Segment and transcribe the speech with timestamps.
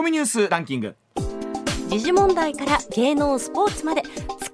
[0.00, 0.96] コミニュースランキング。
[1.90, 4.08] 時事問題から芸能スポーツまで突っ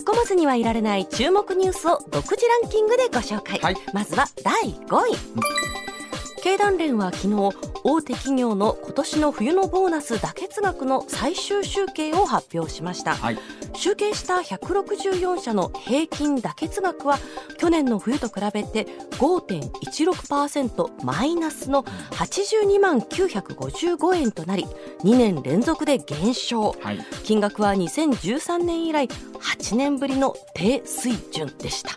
[0.04, 3.77] 込まずにはいられない注目ニュースを独自ランキングでご紹介、はい。
[3.95, 6.43] まずは第5位。
[6.43, 7.57] 経団連は昨日
[7.88, 13.39] 大手企業の今年の冬のボーナス妥結額の最終集計を発表しました、はい。
[13.75, 17.16] 集計した164社の平均妥結額は
[17.59, 24.64] 去年の冬と比べて5.16%マイナスの82万955円となり
[25.05, 26.73] 2年連続で減少。
[26.80, 26.98] はい。
[27.23, 31.92] 金額は2013年以来8年ぶりの低水準でした。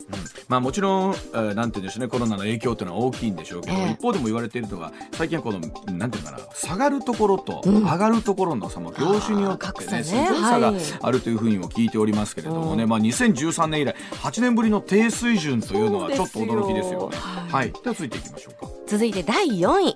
[0.48, 2.08] まあもちろん、えーなんて言うんでしょうね。
[2.10, 3.92] コロナの影響というのは大きいんでしょうけど、ええ。
[3.94, 7.84] 一方でも言われているのが最近はこのなんていうのかな下がるところとうん。
[7.84, 10.82] 上がるところの差も業種によってね,、すごい差がはい。
[11.02, 12.90] あるというふうにも聞いておりますけれどもね、うん。
[12.90, 17.18] まあ2013年以来8年ぶりの低水準というのはちょっと驚きですよね。
[17.18, 17.52] はい。
[17.52, 18.72] はい、では続いていきましょうか。
[18.88, 19.96] 続いて第4位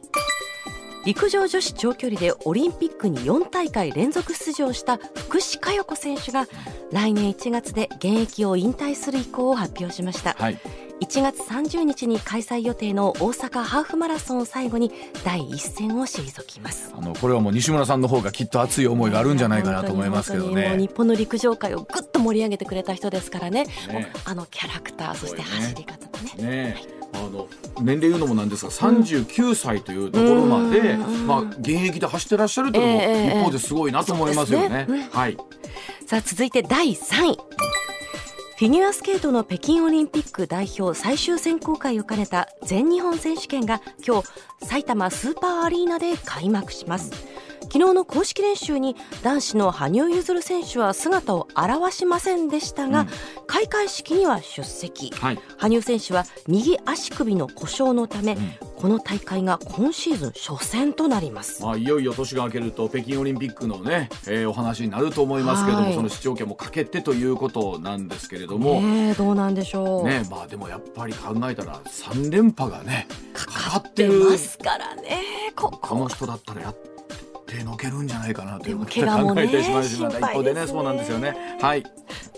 [1.05, 6.48] 陸上女子長距離でオリンピックに4大会連続出場した福士加代子選手が
[6.91, 10.35] 来年1月で現役を引退する意向を発表しました。
[10.40, 10.57] はい、
[11.01, 14.91] 1月30日に開催予定の大阪ハーフマラソンを最後に
[15.26, 16.93] 第一線を退きます。
[16.95, 20.77] あのこれはもう西村さんの方がきっと熱い思いがあるんじゃないかなと思いますけどね。
[20.77, 23.65] 日本の陸上界をぐっと盛り上げてくれた人ですからね。
[23.90, 24.13] ね。
[24.23, 26.43] あのキャラクターそして走り方とね。
[26.43, 27.48] ねあの
[27.82, 31.28] 年齢言うのもなんですが39歳というところまで、うん。
[31.28, 34.86] まあ、現役で走ってらっしゃるというのもええ一方ですごいなと思いますよね。
[34.88, 35.10] そうですね。
[35.12, 35.38] はい、
[36.06, 37.38] さあ続いて第3位。
[38.56, 44.28] フィギュアスケートの北京オリンピック代表最終選考会を兼ねた全日本選手権が今日
[44.66, 47.12] 埼玉スーパーアリーナで開幕します
[47.74, 53.07] 昨日の公式練習に男子の羽生結弦選手は姿を現しませんでしたが、うん。
[53.48, 55.10] 開会式には出席。
[55.16, 58.38] はい、羽生選手は右足首の故障のため、ん。
[58.77, 61.63] この大会が今シーズン初戦となります。
[61.63, 65.96] まあ、いよいよ年が明けると北京オリンピックのね、えーお話になると思いますけども、はい。
[65.96, 68.81] その出場権もかけてということなんですけれども。
[68.81, 75.23] ねえどうなんでしょう、ねまあでもやっぱり考えたら3連覇がねかかっ出てるますからね
[75.55, 75.95] ここ。
[75.95, 76.75] のこ人だったらやっ
[77.58, 81.58] てのけるんじゃないかなということでも怪我もね考えてしまいました心配一方でねですねそうなんですよね。
[81.62, 81.84] はい。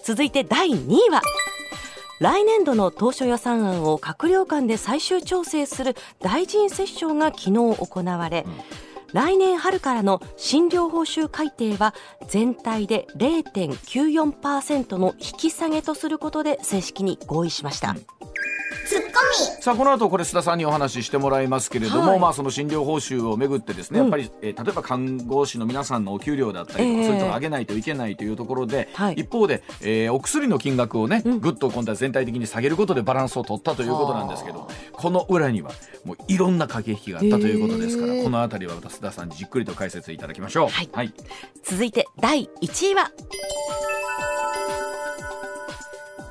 [0.03, 1.21] 続いて第2位は
[2.19, 8.45] 来年度の当初予算案を閣僚間で最終調整する大臣折衝が昨日行われ、
[9.11, 11.93] 来年春からの診療報酬改定は
[12.27, 17.95] 全体で0.94%の引き下げとすることで正式に合意しました、
[19.59, 22.19] さあこの後これ須田さんにお話ししてもらいますけれども、はい。
[22.19, 24.05] まあその診療報酬をめぐってですね、うん。
[24.05, 27.03] やっぱり、えー例えば看護師の皆さんのお給料だったりとか、ええ。
[27.05, 29.13] そういうところ上げないといけないというところで、はい。
[29.15, 31.39] 一方で、えーお薬の金額をね、うん。
[31.39, 35.71] ぐっと今度は全体的に下げることでバランスを取ったということなんですけどこの裏には
[36.03, 40.69] もういろんな駆け引きがあったということですから、ええこの辺りは須田さんにじっくりと解説いただきましょう。
[40.69, 40.89] はい。
[40.93, 41.13] はい。
[41.63, 43.11] 続いて第1位は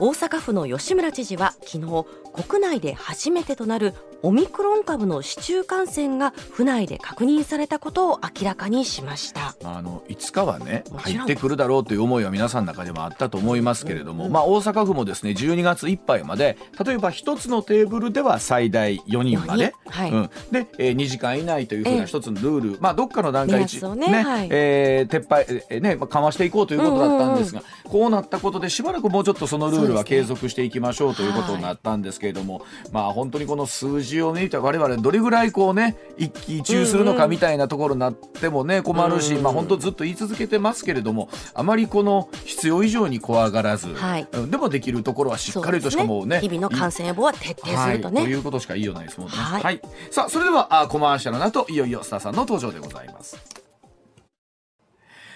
[0.00, 2.06] 大阪府の吉村知事は昨日
[2.48, 9.54] 国内で初めてとなるオミクロン株の市中感染が府内で確認されたことを明らかにしました。
[9.62, 14.32] まあ、あのいつかはね入ってくるだろうという思いは皆さんの中でもあったと思いますけれども、うん。
[14.32, 19.90] まあ、大阪府もですね12月いっぱいまで例えば1つのテーブルでは最大4人まで、4人？
[19.90, 20.10] はい。
[20.10, 24.48] うん、で、えー2時間以内というふうええな一つのルール、まあ、どっかの段階目安をねはい。
[24.50, 39.42] えー撤廃、えーねまあ、緩和していこうということだったんですが、こうなったことでしばらくもうちょっとそのルールはそうですね継続していきましょうということになったんですけれども、まあ本当にこの数字を見て我々どれぐらいこうね一喜一憂するのかみたいなところになってもね困るし、うん。
[39.42, 44.26] まあ本当ずっと言い続けてますけれどもあまりこの必要以上に怖がらず、はい。
[44.32, 49.34] うんでもできるところはしっかりとしかもうね日々の感染予防は徹底するとね、はい、ということしか言いようないですもんね。
[49.36, 49.76] は、はい。
[49.76, 49.80] い。
[50.10, 53.63] さあそれではあコマーシャルの後いよいよスターさんの登場でございます。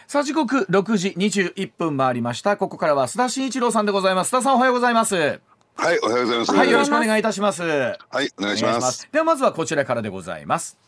[0.09, 2.57] さあ時刻6時21分回りました。
[2.57, 4.35] ここからは須田慎一郎さんでございます。
[4.35, 5.15] 須田さんおはようございます。
[5.15, 5.39] はい、
[5.77, 6.53] おはようございます。
[6.55, 7.63] はい、よろしくお願いいたします。
[7.63, 7.93] は
[8.23, 9.07] い、お願いします。
[9.13, 10.79] ではまずはこちらからでございます。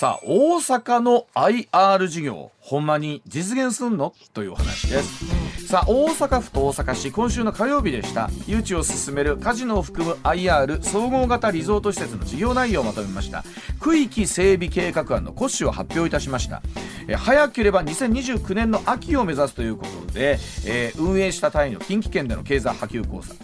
[0.00, 4.14] さあ大阪の IR 事業ほんまに実現すんの？
[4.32, 5.66] というお話です。
[5.66, 8.30] さあ大阪府と大阪市今週の火曜日でした。
[8.46, 13.44] 誘致を進めるカジノを含む IR 総合型リゾート施設の事業内容をまとめました。
[13.78, 16.62] 区域整備計画案の骨子を発表いたしました。
[17.06, 23.36] え早ければ2029年の秋を目指すということで、えー運営した単位の近畿圏での経済波及工作。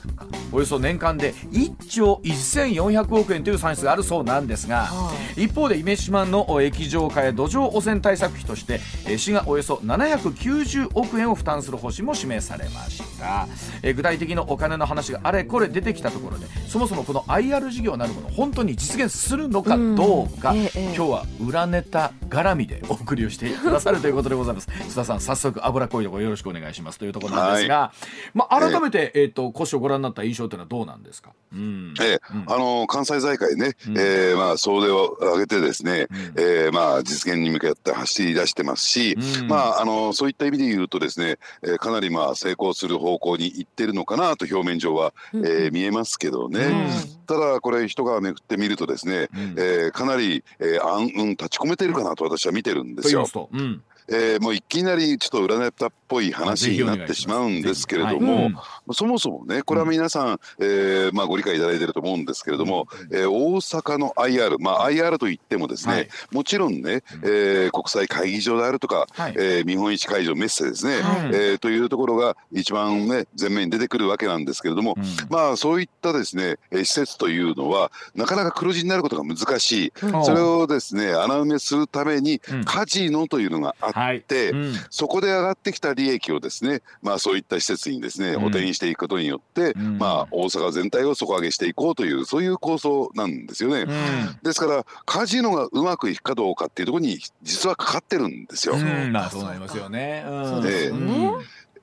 [0.56, 13.15] およそ年間で1兆1400億円という算出があるそうなんですが、は一方で夢島の液状化や土壌汚染対策費としてえー市がおよそ790億円を負担する方針も示されました。
[13.16, 13.48] した、
[13.82, 20.94] えー具体的なお金の話があれこれ出てきたところでそもそもこの IR 事業なるもの本当に実現するのかどうか、うんええええ。
[20.94, 24.68] 今日は裏ネタ絡みでお送りをしてくださるということでございます。
[24.68, 27.92] 須田さん早速油こいとこよろしくお願いしますというところなんですが、
[28.34, 31.94] まあ、改めて、えー、と古書をご覧になった印象というのはどうなんですか、うん。
[32.00, 32.20] ええ。
[32.34, 32.52] うん。
[32.52, 33.98] あの関西財界ね、うん。
[33.98, 36.16] えーまあ総出を挙げてですね、うん。
[36.36, 39.48] えーまあ実現に向けて走り出してますし、うん。
[39.48, 46.60] まああのそういった意味で言うとですね、えーかなりまあ成功する方向に行ってるのかなと表面上は、えー見えますけどね。
[46.60, 47.26] うん。
[47.26, 49.54] ただこれ人がめくってみるとですね、うん。
[49.56, 53.26] えーかなり、えー暗雲立ち込めてるかなと私は見てるんですよ。
[53.26, 53.82] と言います。
[53.82, 54.18] と、うん。
[54.20, 58.50] えーもういきなりちょっと裏ネタっぽい話になってしまうんですけれども、
[58.92, 66.08] そもそもねこれは皆さん、えーまあ、ご理解いただいていると思うんですけれども、えー大阪の IR、まあ、IR といってもですね、はい。
[66.32, 69.34] もちろんね、えー国際会議場であるとか、はい。
[69.36, 71.30] えー見本市会場メッセですね、はい。
[71.32, 75.04] えーというところが一番ね前面に出てくるわけなんですけれども、うん。
[75.30, 80.24] まあそういったですねえー施設というのはなかなか黒字になることが難しい、うん。
[80.24, 82.64] それをですね穴埋めするためにうん。
[82.64, 84.50] カジノというのがあって、はい。
[84.50, 84.74] うん。
[84.90, 88.40] そこで上がってきた利益をですね、まあそういった施設にですね、うん。
[88.40, 89.98] 補填していくことによって、うん。
[89.98, 93.80] まあ大阪全体を底上げしていこうという、そういう構想なんですよね。
[93.80, 94.38] うん。
[94.42, 98.74] ですから、カジノがうまくいくかどうかっていうところに実はかかってるんですよ。
[98.76, 99.12] うん。
[99.12, 100.24] まあそうなりますよね。
[100.28, 100.44] うん。
[100.44, 101.32] そうですよね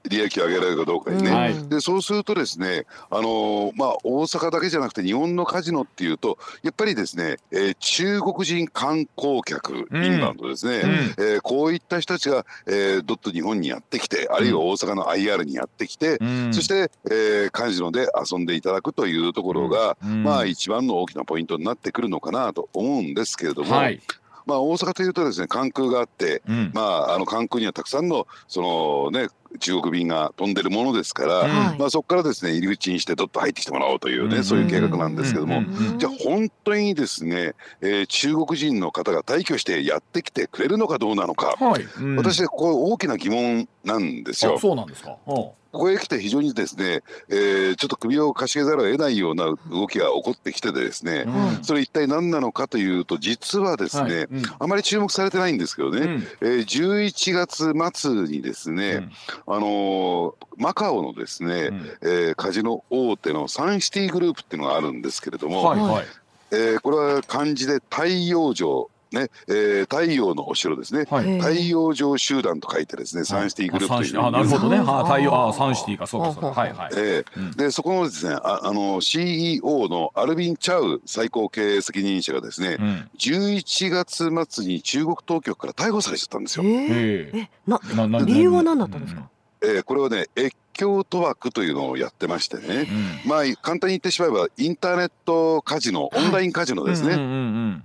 [0.09, 1.31] 利益を上げられるかどうかにね。
[1.31, 1.69] はい。
[1.69, 10.05] でそうするとですね、あのーまあ、大阪だけじゃなくて日本のカジノっていうとやっぱりですね、えー中国人観光客、うん。
[10.05, 10.89] インバウンドですね、うん。
[11.25, 16.53] えーこういった人たちが、えーどっと日本にやってきてあるいは大阪の IR にやってきて、うん。
[16.53, 20.23] そして、えーカジノで遊んでいただくというところが、うん。
[20.23, 24.01] まあ一番の大きなポイントになってくるのかなと思うんですけれども、はい。
[24.45, 26.71] まあ大阪というとですね関空があって、うん。
[26.73, 29.29] まああの関空にはたくさんのそのね
[29.59, 31.49] 中国便が飛んでるものですから、うん。
[31.49, 31.79] はい。
[31.79, 35.91] まあそこからですね入り口にしてどっと入ってきてもらおうというね、そういう計画なんですけども、うん。
[35.91, 35.99] うん。
[35.99, 41.83] じゃあ本当にですね、えー中国人の方が退去してやってきてくれるのかどうなのか、はい。
[41.83, 42.15] うん。
[42.17, 44.55] 私はこれ大きな疑問なんですよ。
[44.55, 44.59] あ。
[44.59, 45.17] そうなんですか。
[45.27, 51.63] うんここへ来て非常にですね、えーちょっと首をかしげざるを得ないような動きが起こってきてですね、うん。
[51.63, 54.23] それ一体何なのかというと実はですね、はい。
[54.25, 54.43] うん。
[54.59, 56.27] あまり注目されてないんですけどね、うん。
[56.41, 59.09] えー11月末にですね、
[59.47, 61.97] あのーマカオのですね、うん。
[62.03, 66.05] えーカジノ大手のサンシティグループっていうのがあるんですけれども、はいはい。
[66.51, 71.05] えーこれは漢字で太陽城ね、えー太陽のお城ですね。
[71.09, 71.39] はい。
[71.39, 74.77] 太陽城集団と書いてですね、サンシティグループというあ、なるほどね。
[74.77, 76.47] サンは太陽、あ、サンシティか、そうか、そうか。
[76.61, 76.91] はいはい。
[76.95, 83.09] えうんーでそこのですねああの CEO のアルビン・チャウ最高経営責任者がですね、うん。
[83.17, 86.63] 11月末に中国当局から逮捕されちゃったんですよ。
[86.65, 87.39] えーええ。
[87.41, 89.29] えななな理由は何だったんですか？
[89.63, 92.87] えーこれはね越境賭博というのをやってましてね、
[93.25, 97.13] うんまあ簡単に言ってしまえばインターネットカジノ、オンラインカジノですね。
[97.13, 97.31] うんうんう
[97.69, 97.83] ん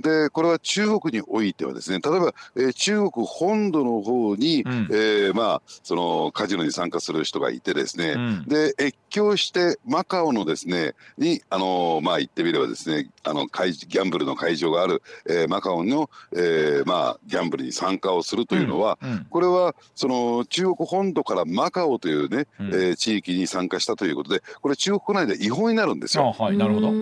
[0.00, 4.88] でこれは中国においてはですね例えば、えー中国本土の方に、うん。
[4.90, 8.44] えーまあそのカジノに参加する人がいてですね、うん。
[8.46, 19.26] で越境してマカオのですねにあのーまあ言ってみればですねあの会ギャンブルの会場がある、えーマカオの、えーまあギャンブルに参加をするというのは、うん。
[19.28, 22.66] これはその中国本土からマカオというね、うん。
[22.68, 26.34] えー地域に参加したということでこれ中国国内で違法になるんですよ。
[26.38, 26.92] あ、はい、なるほど。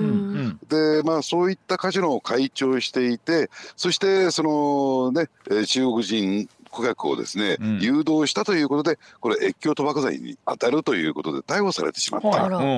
[0.68, 7.79] でまあそういったカジノを会長していてそしてそのね、えー中国人顧客をですね、うん。
[7.81, 12.70] 誘導したということでこれ越境賭博罪に当たるということで逮捕されてしまった、はいあら、うんうん。
[12.70, 12.74] う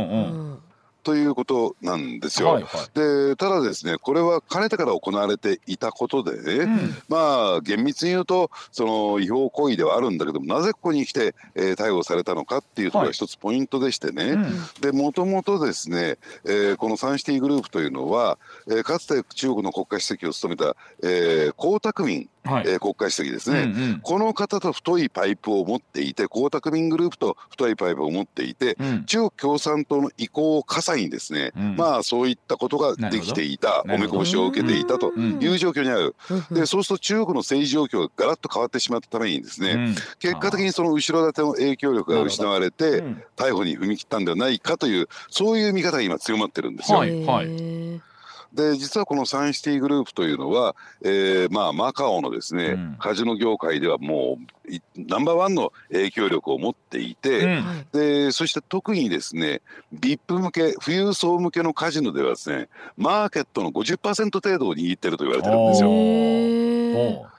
[0.54, 0.58] ん
[1.02, 2.48] ということなんですよ。
[2.48, 2.98] はいはい。
[2.98, 18.38] でただですねこれはかねてから行われていたことでね、うんまあ厳密に言うとその違法行為ではあるんだけどもなぜここに来て、えー逮捕されたのかっていうところが一つポイントでしてね、うんでもともとですね、えーこのサンシティグループというのは、
[18.68, 22.64] えーかつて中国の国家主席を務めた、えー江沢民、はい。
[22.66, 24.00] えー国家主席ですね、うんうん。
[24.00, 29.04] この方と太いパイプを持っていて江沢民グループと太いパイプを持っていてうん。
[29.04, 31.76] 中国共産党の意向を傘にですね、うん。
[31.76, 35.38] まあそういったことができていたおめこぼしを受けていたとうん。
[35.40, 36.54] いう状況にある、うん。
[36.54, 39.94] でそうすると中国の政治状況がガラッと変わってしまったためにですね、うん。
[40.18, 43.22] 結果的にその後ろ盾の影響力が失われて、うん。
[43.36, 46.98] 逮捕に踏み切ったんではないかというそういう見方が今強まってるんですよ。
[46.98, 47.24] はい。
[47.24, 48.09] はい
[48.52, 52.96] で実はこのサンシティグループというのは、えーまあ、マカオのですね、うん。
[52.98, 57.62] カジノ業界ではもういナンバーワンの影響力を持っていて、うん。
[57.62, 57.86] はい。
[57.92, 59.62] でそして特にですね
[59.94, 67.30] VIP 向け富裕層向けのカジノではですねマーケットの50%程度を握ってると言われてるんですよ。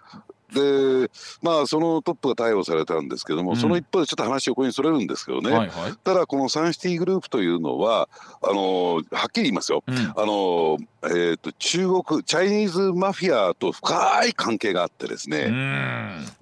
[0.54, 1.10] で
[1.42, 8.10] まあそのトップが逮捕されたんですけども、うん、その一方でちょっと話横にそれるんですけどね、はいはい、ただこのサンシティグループというのは
[8.42, 15.48] あのはっきり言いますよ、うん、あのえーと、中国チャイニーズマフィアと深い関係があってですね。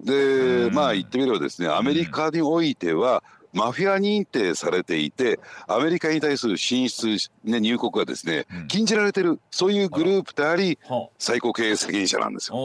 [0.04, 10.78] でまあ言ってみればですねアメリカにおいては、マフィア認定されていてアメリカに対する進出、ね、入国がですね、うん、禁じられてるそういうグループであり
[11.18, 12.56] 最高経営責任者なんですよ。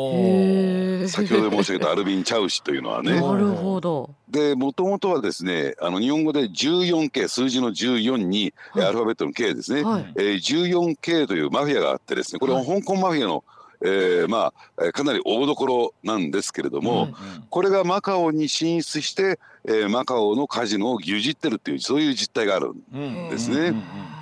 [1.07, 3.19] 先ほど申し上げたアルビン・チャウ氏というのはね。
[3.19, 4.09] なるほど。
[4.29, 13.43] でもともとはですねあの日本語で 14K 数字の14に、はい、アルファベットの K ですね、はい、えー、14K というマフィアがあってですねこれは香港マフィアの、
[13.81, 17.15] えー、まあかなり大所なんですけれども、うんうん、
[17.49, 23.57] これがマカオに進出して、えー、マカオのカジノを牛耳ってるっていうそういう実態があるんですね。
[23.57, 24.14] うんうんうん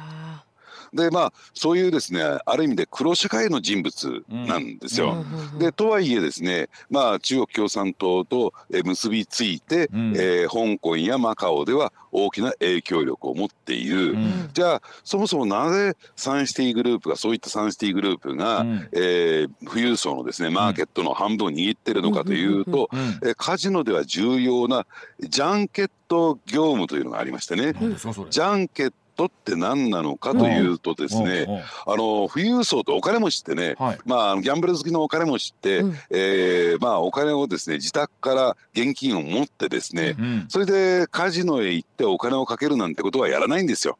[0.93, 5.25] でまあそういうですねある意味で黒社会の人物なんですよ。
[5.53, 24.85] うん、でとはいえですねまあ中国共産党と結びついて、うん、えー、香港やマカオでは大きな影響力を持っている、うん、じゃあそもそもなぜサンシティグループがそういったサンシティグループが、うん、えー、富裕層のですねマーケットの半分を握ってるのかというと、うん、えカジノでは重要な
[25.19, 43.97] ジャンケット業務というのがありましてね、ジャンケットって何なのかというとですね、あの富裕層とお金持ちってね、はい、まあギャンブル好きのお金持ちって、うん、えー、まあお金をですね自宅から現金を持ってですね、うん、それでカジノへ行ってお金をかけるなんてことはやらないんですよ。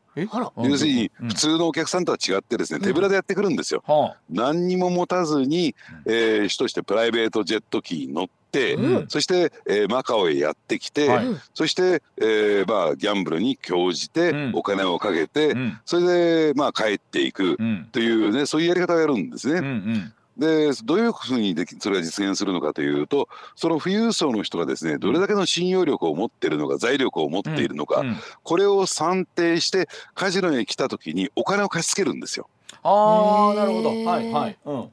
[0.57, 3.83] 要するに普通のお客さんとは違ってですね、手ぶらでやってくるんですよ。
[4.29, 17.57] 何にも持たずに、えー、主としてプライベートジェット機に乗って、うん、そして、えー、マカオへやってきて、はい、そして、えー、まあギャンブルに興じて、お金をかけて、うん、それでまあ帰っていく
[17.91, 19.59] というね、そういうやり方をやるんですね。
[19.59, 20.13] うんうん。
[20.37, 28.07] でどういうふうにできそれが実現するのかというとその富裕層の人がですねどれだけの信用力を持っているのか財力を持っているのか、うん。
[28.07, 32.49] うん、これを算定してカジノへ来た時にお金を貸し付けるんですよ。
[32.81, 33.89] あーなるほど。
[33.89, 34.89] はいはい、うん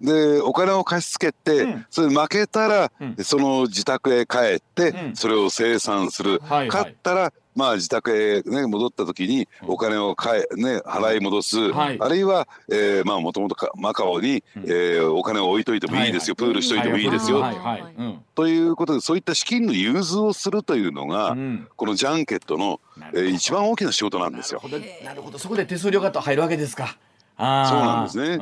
[0.00, 17.94] でお金を貸し付けて、うん、それ負けたら、うん、その自宅へ帰って、うん、それを生産する、はいはい、勝ったらまあ自宅へ、ね、戻った時にお金をかえ、ね、払い戻す、はい、あるいは、えー、まあもともとマカオに、うん、えー、お金を置いといてもいいですよ、はいはい、プールしといてもいいですよ、はいはい。
[17.96, 22.80] うん、ということでそういった資金の融通をするというのが、うん、このジャンケットの、
[23.14, 24.60] えー、一番大きな仕事なんですよ。
[25.02, 25.38] なるほど。
[25.38, 26.98] そこで手数料が入るわけですか。
[27.38, 28.38] そうなんですね。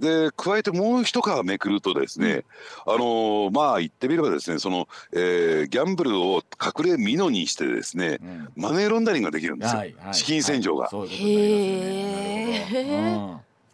[0.00, 2.44] で加えてもう一皮めくるとですね、
[2.86, 10.88] うん、あのー、まあ言ってみればですねその、えー、ギャンブルを隠れ蓑にしてですね、うん、マネーロンダリングができるんですよ、はいはい、資金洗浄が。
[10.88, 11.08] はい、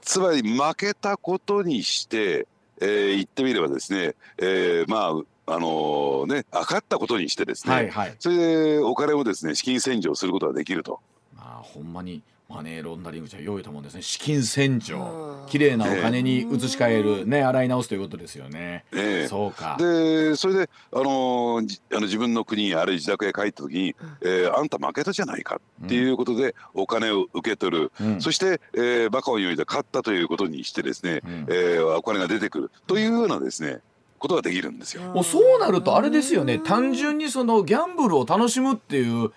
[0.02, 2.46] つまり負けたことにして、
[2.80, 11.00] えー、言ってみればですね、えー、まああのー、ね、かったことにしてですね、はいはい、それでお金をですね資金洗浄することができると。
[11.38, 14.02] あほんまにマネーロンダリングじゃ用意たもんですね。
[14.02, 15.46] 資金洗浄。
[15.48, 18.84] 綺麗なお金に移し替える、ね、洗い直すということですよね。
[18.92, 19.76] えそうか。
[19.78, 32.70] でそれで、あのー、あの自分の国あるいは自宅へ帰った時に、えー、あんた負けたじゃないかっていうことでお金を受け取る、うん、そして、えー、バカを言うで勝ったということにしてですね、うん、えー、お金が出てくる。
[32.88, 33.78] というようなですね
[34.18, 35.02] ことができるんですよ。
[35.02, 36.58] もうそうなるとあれですよね。
[36.58, 39.30] 単純にそのギャンブルを楽しむっていう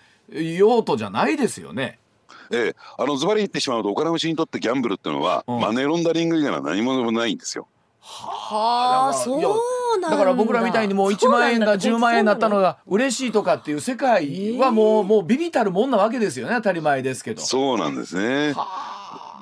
[0.56, 1.98] 用途じゃないですよね。
[2.50, 7.68] ええ、あのズバリ言ってしまうとお金持ちにとってギャンブルっていうのは、うん、マネーロンダリング以外は何もないんですよ。
[8.00, 17.40] はあそうだから僕らみたいにもう1万円が10万円になったのが嬉しいとかっていう世界はもうもうビビたるもんなわけですよね当たり前ですけど。
[17.40, 18.52] そうなんですね。
[18.52, 18.93] はあ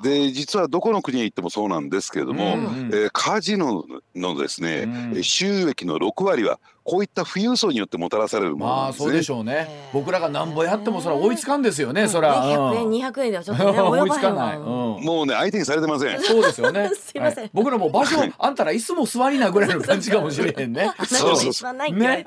[0.03, 4.81] で実はどこの国へ行ってもそうなんですけれども、うんうん、えー、カジノのですね、
[5.13, 9.05] うん、収益の6割はこういった富裕層によってもたらされるものなんですね。
[9.05, 9.89] まあそうでしょうね。
[9.93, 12.09] 僕らがなんぼやってもそれは追いつかんですよね。
[12.09, 12.43] それは。
[12.43, 14.59] 100円200円ではちょっとね追いつかない。
[14.59, 16.21] もうね相手にされてません。
[16.21, 16.91] そうですよね。
[16.99, 20.91] すいません、はい、僕らも場所 あんたら椅子も座りなぐらいの感じかもしれへんね。
[21.07, 21.73] そうそうそう。
[21.73, 22.25] ね。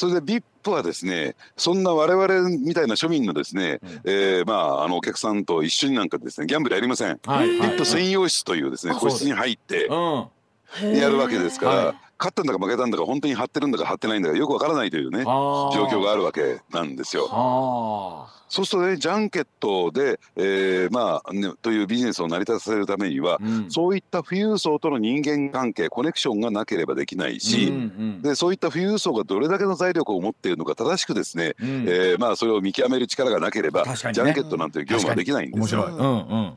[0.00, 17.26] それで VIP はですねそんな我々みたいな庶民のですね、うん、えー、まああのお客さんと一緒になんかですねギャンブルやりません、はい、VIP 専用室というですね個室に入ってやるわけですから、はい、勝ったんだか負けたんだか本当に張ってるんだか張ってないんだかよくわからないというね状況があるわけなんですよ。
[18.50, 27.78] そうするとねジャンケットで、えー、まあ、ね、というビジネスを成り立たせるためには、うん、そういった富裕層との人間関係コネクションがなければできないし、うんう
[28.18, 35.84] ん、でそういった富裕層がどれだけの財力を持っているのか正しくですね、うん、えー、まあ、それを見極める力がなければ、ね、ジャンケットなんていう業務はできないんですよ。
[35.84, 36.52] うんうん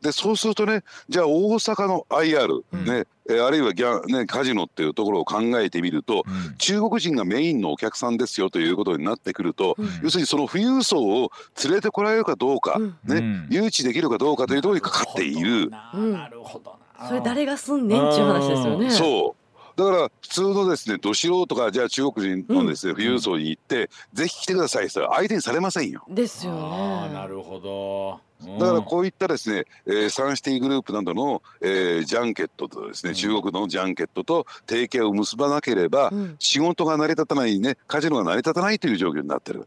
[0.00, 11.30] でそうするとねじゃあ大阪の IR、ねえあるいはギャ、ね、カジノっていうところを考えてみると、うん、中国人がメインのお客さんですよということになってくると、うん、要するにその富裕層を
[11.64, 15.70] 連れてこられるかどうか、うん、ね誘致できるかどうかというところにかかっている。
[15.70, 16.76] なるほど
[17.06, 18.90] それ誰がすんねんっていう話ですよね。
[18.90, 19.42] そう。
[19.76, 26.04] だから普通のですねど素人がじゃあ中国人のですね、富裕層に行って、ぜひ来てくださいって言ったら相手にされませんよ。
[26.08, 27.14] ですよね。
[27.14, 28.20] なるほど。
[28.58, 39.66] だからこういったですね、えー、サンシティグループなどの、えー、ジャンケットとですね、中国のジャンケットと提携を結ばなければ、うん、仕事が成り立たないねカジノが成り立たないという状況になってる。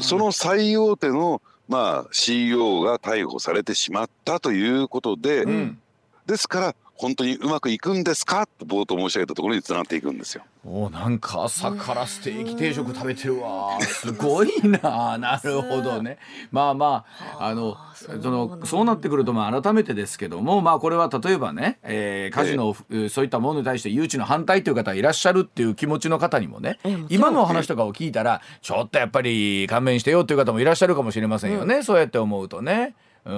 [0.00, 5.78] その最大手のまあ CEO が逮捕されてしまったということで、うん、
[6.26, 8.46] ですから本当にうまくいくんですか？
[8.46, 10.44] と冒頭申し上げたところにつながっていくんですよ。
[10.64, 13.78] おなんか朝からステーキ定食食べてるわ。
[13.82, 15.18] すごいな。
[15.18, 16.18] なるほどね。
[16.52, 17.04] まあま
[17.38, 32.94] ああのそのそうなってくるとまあ改めてですけどもまあこれは例えばね、えー、カジノ、えー、そういったものに対して誘致の反対という方いらっしゃるっていう気持ちの方にもね、今の話とかを聞いたらちょっとやっぱり勘弁してよっていう方もいらっしゃるかもしれませんよね、うん、そうやって思うとね。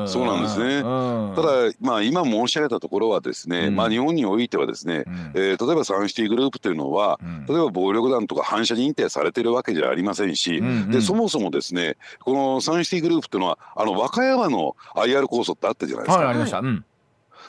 [0.07, 0.83] そうなんですね。
[0.83, 16.25] ただ、まあ、今申し上げたところはですね、まあ、日本においてはですね、えー、例えばサンシティグループというのは、例えば暴力団とか反社認定されてるわけじゃありませんし、でそもそもですねこのサンシティグループというのはあの和歌山の IR 構想ってあったじゃないですか。
[16.25, 16.61] はい、ありました。
[16.61, 16.85] うん。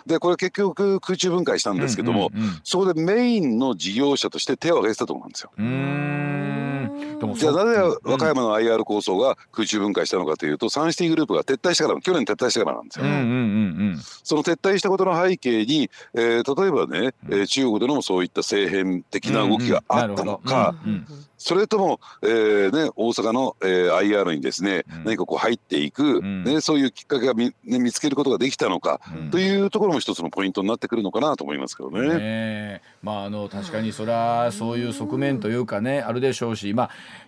[0.05, 2.31] でこれ結局空中分解したんですけども、
[2.63, 5.51] そこでメインの事業者として手を挙げてたと思うんですよ。
[7.35, 13.05] じゃあなぜ和歌山の IR 構想が空中分解したのかというと、サンシティグループが撤退したから去年撤退したからなんですよ。
[14.23, 20.75] その撤退したことの背景に、えー、例えばね、えー、中国でのそういった政変的な動きがあったのか、
[21.37, 32.17] それとも、えーね、大阪の、えー、IR にですね、うん、何かこう入っていく、うん、ね、そういうきっかけが見,、ね、見つけることができたのか、うん、というところも一つのポイントになってくるのかなと思いますけどね。
[32.17, 36.84] ねまあ、あの確かにそれはそういう側面というかねあるでしょうし、まあ、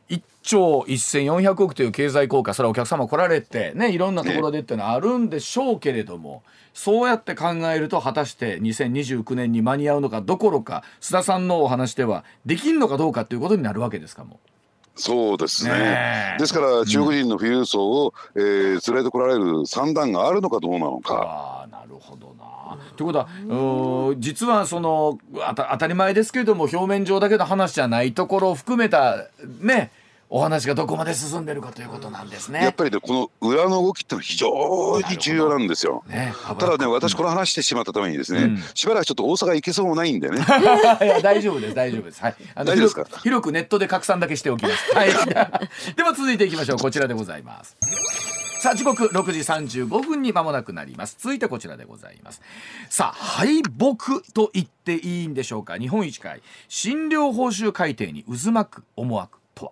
[0.10, 6.44] 1兆1400億という経済効果それはお客様来られて、ね、いろんなところでっていうのはあるんでしょうけれども。
[6.78, 14.40] そうやって考えると果たして2029年に間に合うのかどころか須田さんのお話ではできんのかどうかということになるわけですかも。
[14.94, 21.66] そうですね、ね、ですから中国人の富裕層を、うん、えー、連れてこられる算段があるのかどうなのか。
[21.66, 22.37] あなるほどな
[22.96, 25.20] ということは実はその
[25.56, 29.28] 当たり前ですけれども表面上だけの話じゃないところを含めた
[29.62, 29.92] ね
[30.30, 32.62] お話がどこまで進んでるかということなんですね。
[32.62, 36.04] やっぱりねこの裏の動きってのは非常に重要なんですよ。
[36.08, 40.38] ね、ただね私この話してしまったためにですね、うん、しばらくちょっと大阪行けそうもないんでね。
[41.02, 42.22] いや大丈夫です大丈夫です。
[42.22, 42.36] はい。
[42.56, 44.94] あの広く広くネットで拡散だけしておきます。
[44.94, 45.10] はい。
[45.96, 47.78] では続いていきましょうこちらでございます。
[48.60, 51.16] さあ時刻6時35分に間もなくなります。
[51.20, 52.42] 続いてこちらでございます。
[52.90, 55.78] さあ敗北と言っていいんでしょうか。
[55.78, 59.72] 日本一会診療報酬改定に渦巻く思惑とは？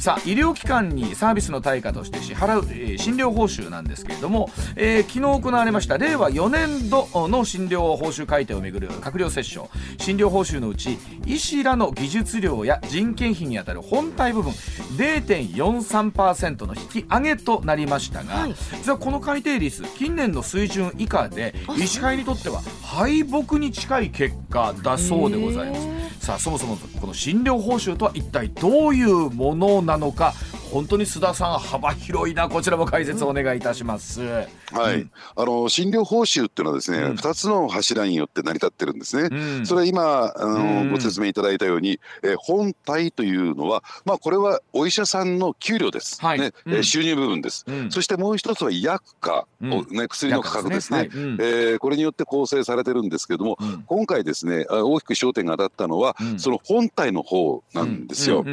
[0.00, 9.68] さあ医療機関にサービスの対価として支払う、えー、診療報酬なんですけれども、えー、昨日行われました令和4年度の診療報酬改定をめぐる閣僚折衝。
[9.98, 26.00] 診療報酬のうち医師らの技術料や人件費にあたる本体部分0.43%の引き上げとなりましたが、はい、実はこの改定率近年の水準以下で医師会にとっては敗北に近い結果だそうでございます。
[26.20, 30.34] さあそもそもこの診療報酬とは一体どういうものなのか
[30.70, 34.20] 本当に須田さん幅広いなこちらも解説お願いいたします。
[34.72, 39.28] はい、うん、あの診療報酬っていうのはですね、うん、2つの柱によって成り立ってるんですね。
[39.30, 46.20] うん、それは今あの、ご説明いただいたように、え本体というのはまあこれはお医者さんの給料です。
[46.20, 47.64] はい、ね、うん、収入部分です。
[47.90, 50.90] そしてもう一つは薬価、ね薬の価格ですね。
[50.90, 50.98] すね。
[50.98, 53.56] はい、えー、これによって構成されてるんですけれども、
[53.86, 58.44] 今回ですね大きく焦点が当たったのは、その本体の方なんですよ。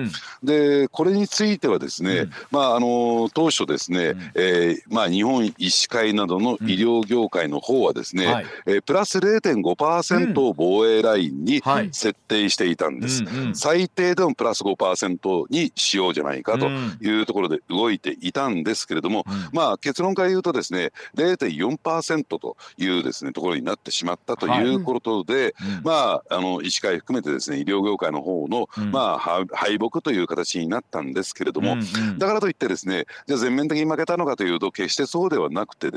[0.43, 13.23] でこれについてはですねまああの当初ですね、うん、えー、まあ日本医師会などの医療業界の方はですね、うんはい、えー、プラス0.5%を防衛ラインに設定していたんです。
[13.23, 31.77] うん最低でもプラス5%にしようじゃないかというところで動いていたんですけれども、まあ結論から言うとですね0.4%というですねところになってしまったということで、はい、まああの医師会含めてですね医療業界の方の、まあ敗北という形になったんですけれども、
[32.17, 35.96] だからといってですねじゃあ全面的に負けたのかというと決してそうではなくてで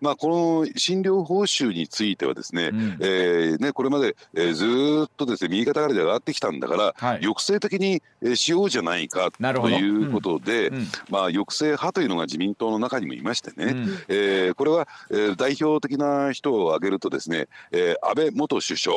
[0.00, 2.70] まあ、この診療報酬についてはですね,、
[3.00, 8.02] えー、ねこれまで、えー、ずっとですね右肩上がりで上がってきたんだから、はい、抑制的に
[8.36, 10.70] しようじゃないかということで、
[11.10, 18.96] まあ、抑制派というのが自民党の中にもいましてね、うん、えー、これは、えー、代表的な人を挙げるとですね、えー、安倍元首相、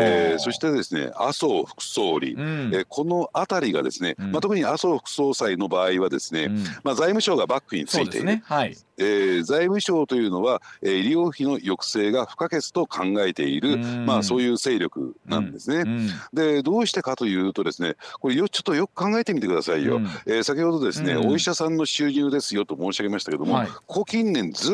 [0.00, 6.48] えー、そしてですね麻生副総理、うん、えー、この辺りがですね、うん、まあ、特に麻生副総裁の場合はですね、
[6.84, 8.26] まあ、財務省がバックについている。
[8.26, 8.42] ね。
[8.44, 16.10] はいえー、財務省というのは、えー、医療費の抑制が不可欠と考えている、まあ、そういう勢力なんですね。
[16.32, 19.96] でどうしてかというとですねこれよちょっとよく考えてみてくださいよ。
[19.96, 24.72] うん、えー、先ほどですね、お医者さんの収入ですよと申し上げましたけども、はい、ここ近年ず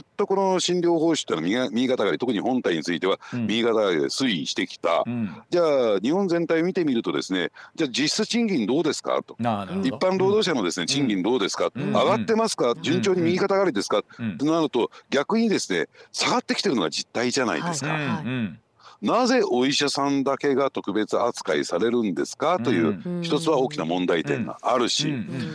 [0.00, 9.36] っとこの診療報酬というのは右肩上がり特に本体については右肩上がりで推移してきた、うん、じゃあ日本全体を見てみるとですねじゃあ実質賃金どうですかと。
[9.38, 12.74] 一般労働者のですね賃金どうですか、上がってますか。
[12.80, 14.02] 順調に右肩上がりですか、
[14.38, 17.92] となると逆にですね下がってきてるのが実態じゃないですか。
[17.92, 18.60] はいはい
[19.02, 22.58] なぜお医者さんだけが特別扱いされるんですか？
[22.58, 25.14] という一つは大きな問題点があるし。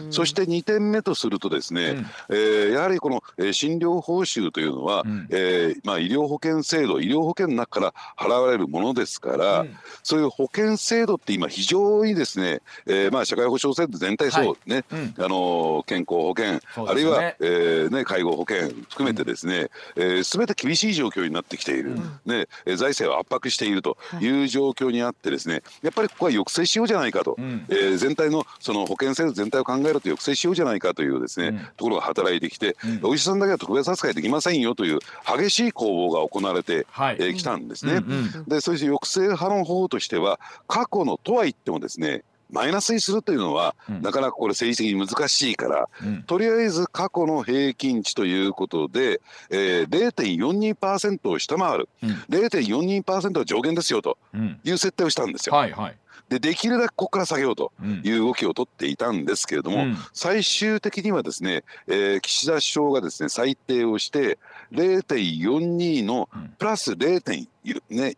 [0.10, 9.66] そして2点目とするとですね、えー、やはりこの、えー、診療報酬というのは、えーまあ、医療保険制度医療保険の中から払われるものですから、
[10.04, 20.04] そういう保険制度って今非常にですね、えーまあ、社会保障制度全体そうね、はい、あの健康保険、ね、あるいは、えーね、介護保険含めてですね、うん。
[20.04, 24.36] えー、全て厳しい状況になってきている、うん、ね、財政は圧迫しているとい。
[24.44, 35.00] う状況にあってですねやっぱりここは抑制しようじゃないかと、うん、えー、全体のその保険制度全体を考えると抑制しようじゃないかというですね、うん、ところが働いてきて、うん、お医者さんだけは特別扱いできませんよという
[35.38, 38.02] 激しい攻防が行われてき、はい、えー、たんですね。
[38.48, 54.18] でそういう抑制派の方としては過去のとは言ってもですねマイナスにするというのは、うん、なかなかこれ政治的に難しいから、うん、とりあえず過去の平均値ということで、えー、0.42%を下回る、うん、0.42%は上限ですよと
[54.64, 55.56] いう設定をしたんですよ。
[55.56, 55.98] はいはい。
[56.30, 57.72] でできるだけここから下げようと
[58.04, 64.40] いう動きを取っていたんですけれども、うん、最終的にはですね、えー、岸田首相がですね裁定をして
[64.72, 66.28] 0.42の
[66.58, 68.16] プラス0.1%、ね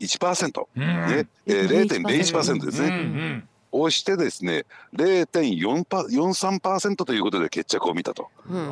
[0.77, 0.85] うん。
[0.85, 2.87] ねえー、0.01%ですね。
[2.87, 8.69] うんうんをしてですね0.43%ということで決着を見たと、うん、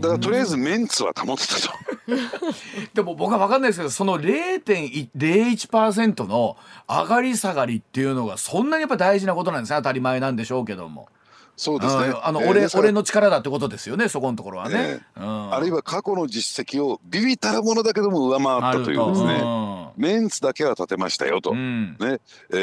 [0.00, 1.68] だからとりあえずメンツは保ってたと。
[2.94, 6.56] でも僕は分かんないですけどその0.01%の
[6.88, 9.76] 上がり下がりっていうのがそんなにやっぱ大事なことなんですね。
[9.76, 11.08] 当たり前なんでしょうけども。
[11.56, 12.14] そうですね。
[12.22, 15.00] あの、えー、俺、俺の力だってことですよね、そこのところはね。
[15.16, 19.86] えーうん、あるいは過去の実績をビビたるものだけども上回ったというですね。
[19.96, 22.20] メンツだけは立てましたよと、うん、ね
[22.52, 22.58] えー、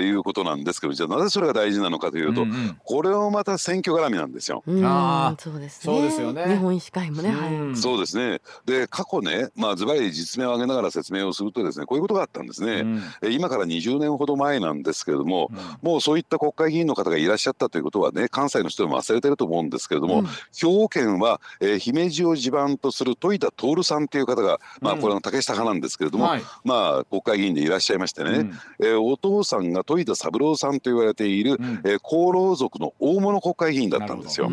[0.00, 4.62] いうことなんですけどじゃあなぜそれが大事なのかというと、うんうん、これをまた選挙絡みなんですよ。
[4.82, 5.94] ああそうですね。
[5.94, 6.46] そうですよね。
[6.46, 7.30] 日本医師会もね。
[7.30, 8.40] はい、そうですね。
[8.64, 13.00] で過去ねまあズバリ実名を挙げながら説明をするとですねこういうことがあったんですね。
[13.22, 20.32] うん、今から20年ほど前なんですけれども、うん、もうそういった国会議員の方がいらっしゃったということはね関西の人でも忘れてると思うんですけれども、うん、兵
[20.66, 34.48] 庫県は、えー、姫路を地盤とする戸井田徹さんという方がまあこれの竹下派なんですけれども、はい、まあ国会議員でいらっしゃいましてね、うん、えー、お父さんが戸井田三郎さんと言われている、うん、えー、功労族の大物国会議員だったんですよ。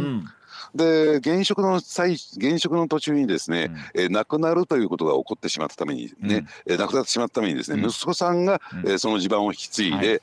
[0.76, 10.20] で現職の際現職の途中にですね、うん、えー、亡くなるということが起こってしまったためにね、うん、えー、亡くなってしまったためにですね、うん、息子さんが、うん、えー、その地盤を引き継いで、はい、え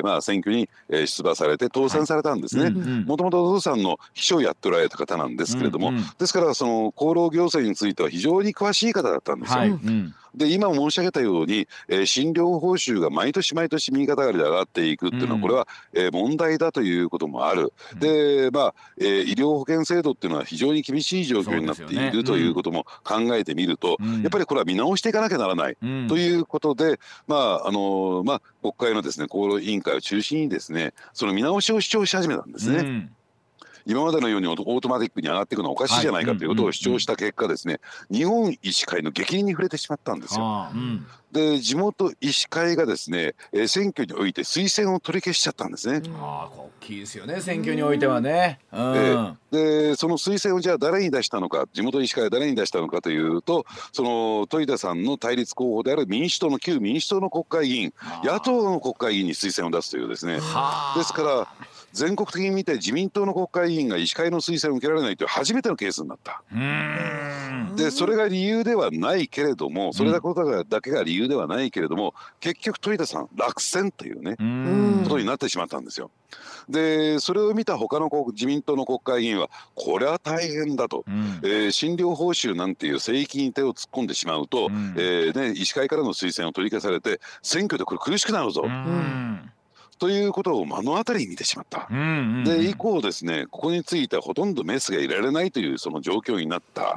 [0.00, 2.70] ー、まあ、選挙に、えー、出馬されて当選されたんですね。
[2.70, 9.58] もともとお父さんの秘書をやっておられた方なんですけれども、うんうん、ですからその厚労行政については非常に詳しい方だったんですよ。
[9.60, 9.70] はい。
[9.70, 33.10] うんで今申し上げたように、えー、診療報酬が毎年毎年右肩上がりで上がっていくっていうのは、これは、えー、問題だということもある、でまあ、えー、医療保険制度っていうのは非常に厳しい状況になっている、ね、ということも考えてみると、うん、やっぱりこれは見直していかなきゃならない、うん、ということで、まああのまあ、国会のですね厚労委員会を中心にですねその見直しを主張し始めたんですね。
[33.86, 40.68] うん今までのようにオートマティックに上がっていくのはおかしいじゃないかということを主張した結果ですね、日本医師会の激鱗に触れてしまったんですよ。
[41.32, 46.00] で地元医師会がですね、えー、選挙において推薦を取り消しちゃったんですね。
[46.18, 48.60] ああ大きいですよね選挙においてはね。
[48.72, 57.94] うん、でその推薦をじゃあ誰に出したのか地元医師会は誰に出したのかというとその豊田さんの対立候補である民主党の旧民主党の国会議員
[58.24, 60.34] 野党の国会議員に推薦を出すというですね。
[60.36, 61.48] ですから
[61.96, 66.42] 全国的に見て自民党の国会議員が医師会の推薦を受けられないという初めてのケースになった。
[67.74, 70.20] でそれが理由ではないけれどもそれだ
[70.80, 74.36] けが理由ではないけれども結局豊田さん落選というね
[75.04, 76.10] ことになってしまったんですよ。
[76.68, 88.62] でそれを見た他の自民党の国会議員はこれは大変だと、うん、えー、診療報酬なんていう聖域に手を突っ込んでしまうと、うん、えー、ね、医師会からの推薦を取り消されて選挙でこれ苦しくなるぞ。
[88.64, 89.52] うん
[89.98, 91.88] ということを目の当たりに見てしまった、
[92.44, 96.96] で以降ですねここについてはほとんどメスがいられないというその状況になった。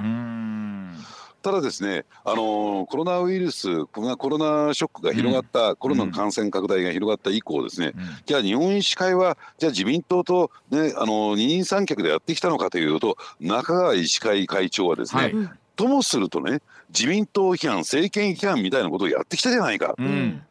[1.42, 15.34] ただですね、あのコロナウイルスコロナショックが広がった、うん、コロナの感染拡大が広がった以降ですね、うん、じゃあ日本医師会はじゃあ自民党と、ね、あの二人三脚でやってきたのかというと中川医師会会長はですね、はい、
[15.78, 16.60] ともするとね
[16.90, 19.96] 自民党批判政権批判みたいなことをやってきたじゃないか。
[19.98, 20.42] うん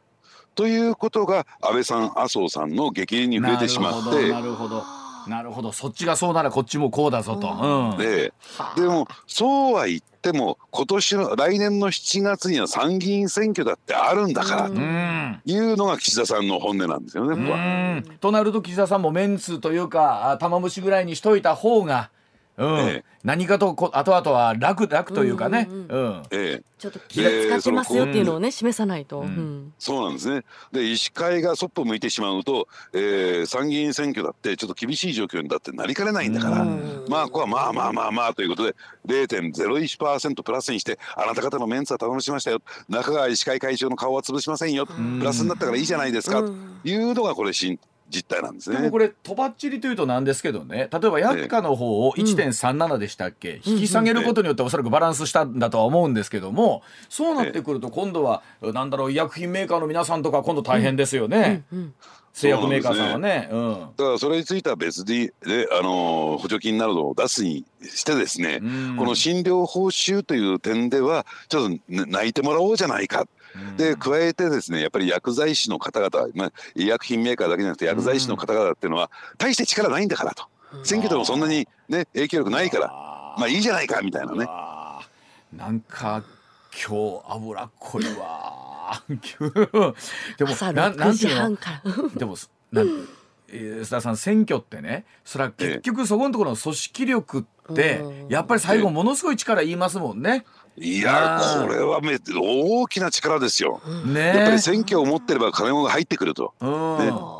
[0.59, 4.83] ということが安倍さん麻生さんの激励に触れてしまってなるほど
[5.25, 7.93] なるほどそっちがそうならこっちもこうだぞと。
[7.93, 8.33] うん、で
[8.75, 18.03] でもそうは言っても今年の来年の7月には参議院選挙だってあるんだからというのが岸田さんの本音なんですよね。
[18.19, 22.09] となると岸田さんもメンツというか玉虫ぐらいにしといた方が。
[22.59, 29.25] うん、ええ、何かとこ後々は楽楽というかね、うん、ええ、ちょっと気が使ってますよっていうのをね、示さないと、
[29.79, 30.43] そうなんですね。
[30.73, 36.65] で医師会がそっぽ向いてしまうと、えー、参議院選挙だってちょっと厳しい状況にだってなりかねないんだから、
[37.07, 38.75] まあここはまあまあまあまあということで
[39.07, 42.61] 0.01%プラスにしてあなた方のメンツは頼みしましたよ。
[42.89, 44.85] 中川医師会会長の顔は潰しませんよ。
[44.85, 44.93] プ
[45.23, 48.77] ラスになったからいいじゃないですか、というのがこれ新実態なんですね。
[48.77, 50.89] でもこれとばっちりというとなんですけどね。
[50.91, 61.63] 例えば薬価の方を1.37でしたっけ、うん、引き下げることによっておそらくバランスしたんだとは思うんですけどもそうなってくると今度はなんだろう医薬品メーカーの皆さんとか今度大変ですよね。
[61.71, 61.93] うんうん
[62.31, 73.27] 製薬メーカーさんはね、ね、うん、だからそれについては別に、ね、あの補助金などを出すにしてですね、うん、この診療報酬という点ではちょっと泣いてもらおうじゃないか
[73.77, 80.45] で加えてですねやっぱり薬剤師の方々、まあ、医薬品メーカーだけじゃなくて薬剤師の方々っていうのは大して力ないんだからと。
[80.83, 82.87] 選挙でもそんなに、ね、影響力ないから。
[83.37, 84.47] まあいいじゃないかみたいなね。
[85.53, 86.23] なんか
[86.71, 89.01] 今日脂っこいわ。
[90.37, 92.09] でも朝6時半から。
[92.15, 92.35] でも
[92.71, 93.07] なん
[93.51, 97.39] えー、須田さん選挙ってねそれは結局そこのところの組織力
[97.71, 100.45] ってやっぱり最後ものすごい力言いますもんね。
[100.81, 106.53] いやこれはめ大きな力ですよ、ね、やっぱり選挙を持ってれば金が入ってくると。
[106.61, 106.67] ね。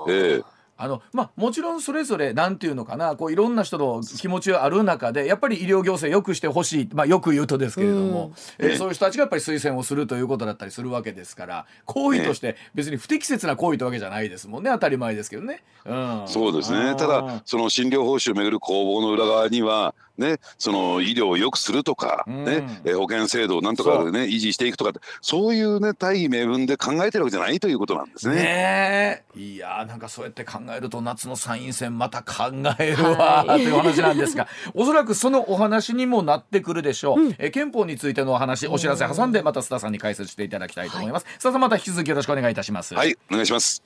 [0.10, 0.46] えー
[0.82, 15.64] あのまあ、もちろんそれぞれなんていうのかなこういろんな人の気持ちがある中でやっぱり医療行政よくしてほしい、まあ、よく言うとですけれども、うん、えそういう人たちがやっぱり推薦をするということだったりするわけですから行為として別に不適切な行為というわけじゃないですもんね当たり前ですけどね。
[15.86, 16.96] うん、そうですね。
[16.96, 28.36] ただその診療報酬をめぐる攻防の裏側にはね、その医療を良くするとか、ねうん、保険制度をなんとかね維持していくとかそういうね大義名分で考えてるわけじゃないということなんですね。
[28.36, 41.26] ねいやなんかそうやって考えると夏の参院選また考えるわ、はい、という話なんですが おそらくそのお話にもなってくるでしょう、うん、え憲法についてのお話お知らせ挟んでまた須田さんに解説していただきたいと思います。
[41.40, 42.94] 須田さんまた引き続きよろしくお願いいたします。
[42.94, 43.82] はいお願いします。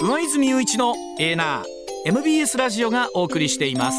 [0.00, 1.77] 上泉雄一のエーナー
[2.08, 3.98] MBS ラジオがお送りしています。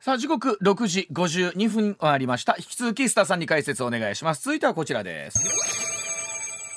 [0.00, 2.56] さあ時刻6時52分ありました。
[2.56, 4.42] 引き続きスターさんに解説をお願いします。
[4.42, 5.40] 続いてはこちらです。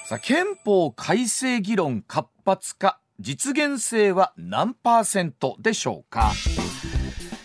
[0.09, 6.33] さあ憲法改正議論活発化実現性は何パーセントでしょうか？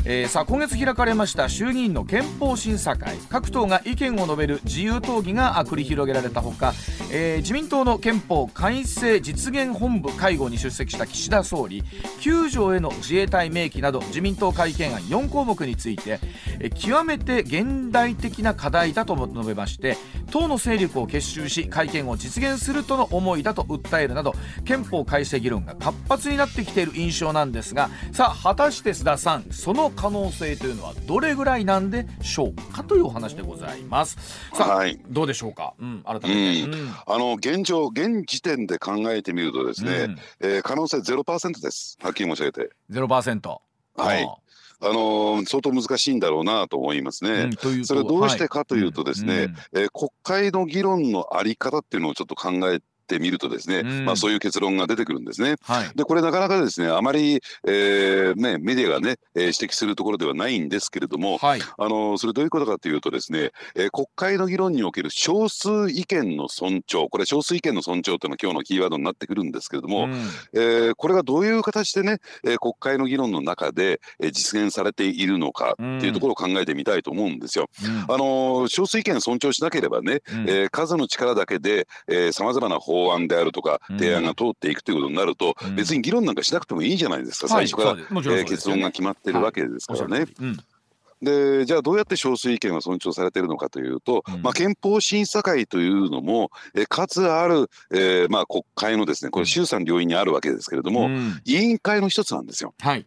[0.06, 3.16] えー、さあ今月開かれました衆議院の憲法審査会。
[3.28, 6.72] 各党が意見を述べる自由討議が繰り広げられたほか、
[7.12, 11.82] えー、自民党の憲法改正実現本部会合に出席した岸田総理。
[12.20, 16.18] 9条への自衛隊明記など自民党改憲案4項目について、
[16.60, 19.98] えー、極めて現代的な課題だと述べまして
[20.30, 24.34] 党の勢力を結集し改憲を実現するとの思いだと訴えるなど
[24.64, 34.16] 憲法改正議論が活発になってきている印象なんですがさあ果たして須田さんその可能性というのはどれぐらいなんでしょうかというお話でございます。
[34.54, 41.98] さあ、はい、どうでしょうか、うん、改めて、うん、あの現状現時点で考えてみるとですね、うん、えー、可能性ゼロパーセントです。
[42.02, 42.70] はっきり申し上げて。
[42.88, 43.62] ゼロパーセント。
[43.96, 44.24] はい。
[44.82, 47.50] あのー、相当難しいんだろうなと思いますね。
[47.62, 49.44] うん、それはどうしてかというとですね、はい。
[49.44, 52.80] うん、えー、国会の議論のあり方っていうのをちょっと考え
[53.16, 54.04] ってみるとですね、うん。
[54.04, 55.56] まあ、そういう結論が出てくるんですね。
[55.62, 55.90] はい。
[55.96, 61.60] でこれなかなかですねあまり、えーね、メディアがね、えー指摘するところではないんですけれども、はい。
[61.60, 70.12] あのそれどういうことかというとですね、えー国会の議論における少数意見の尊重これ少数意見の尊重というのは今日のキーワードになってくるんですけれども、うん。
[70.54, 77.68] えーこれがどういう形でね、えー国会の議論の中で、えー実現されているのかっていうところを考えてみたいと思うんですよ。
[78.08, 80.48] あのー少数意見を尊重しなければね、うん。
[80.48, 81.86] えー数の力だけで
[82.32, 83.98] さまざまな法案であるとかうん。
[83.98, 85.76] 提案が通っていくということになると、うん。
[85.76, 90.26] 別に議論なんかしなくてもいいじゃないですか、最初から、え結論が決まってるわけですからね。
[90.40, 90.58] うん。
[91.22, 94.42] でじゃあどうやって少数意見が尊重されているのかというと、うん。
[94.42, 101.40] まあ、憲法審査会というのも、えー数ある、えーまあ、国会のですねこれ衆参両院にあるわけですけれども、うん。
[101.44, 102.74] 委員会の一つなんですよ。
[102.80, 103.06] はい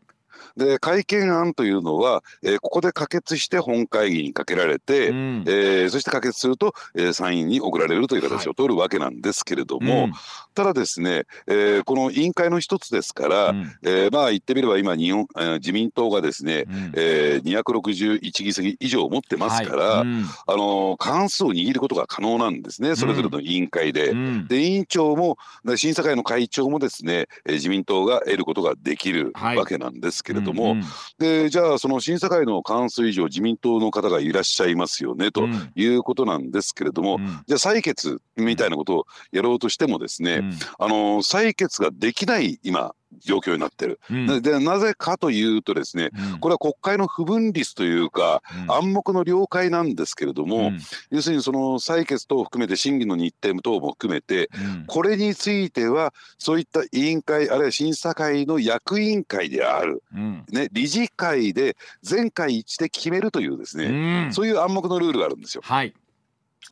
[0.58, 5.44] で改憲案というのは、えーここで可決して本会議にかけられて、うん。
[5.48, 10.14] えーそして可決すると、えー参院に送られるという形を取るわけなんですけれども、うん。
[10.54, 13.72] ただですね、えーこの委員会の一つですから、うん。
[13.84, 16.92] えーまあ言ってみれば今日本、えー自民党がですね、うん。
[16.96, 20.08] えー261議席以上持ってますから、はい。
[20.08, 20.26] うん。
[20.48, 24.10] あのー過半数を握ることが可能なんですねそれぞれの委員会で。
[24.10, 24.48] うん。
[24.48, 29.58] で委員長もで審査会の会長もですね、えー自民党が得ることができるはい。
[29.58, 30.84] わけなんですけれども、うん
[31.20, 35.72] でじゃあその審査会の過半数以上自民党の方がいらっしゃいますよねとうん。
[35.76, 37.26] いうことなんですけれども、うん。
[37.48, 40.54] じゃあ採決みたいなことをやろうとしてもですね、うん。
[40.80, 44.00] あの採決ができない今状況になってる。
[44.10, 44.28] うん。
[44.28, 46.40] ででなぜかというとですねうん。
[46.40, 48.72] これは国会の不分率というかうん。
[48.72, 50.80] 暗黙の了解なんですけれども、うん。
[51.10, 54.86] 要するにその採決等を含めて審議の日程等も含めてうん。
[54.88, 60.44] これについてはそういった委員会あるいは審査会の役員会である、うん。
[60.52, 63.86] ね、理事会で全会一致で決めるというですね、
[64.26, 64.34] うん。
[64.34, 65.62] そういう暗黙のルールがあるんですよ。
[65.64, 65.94] はい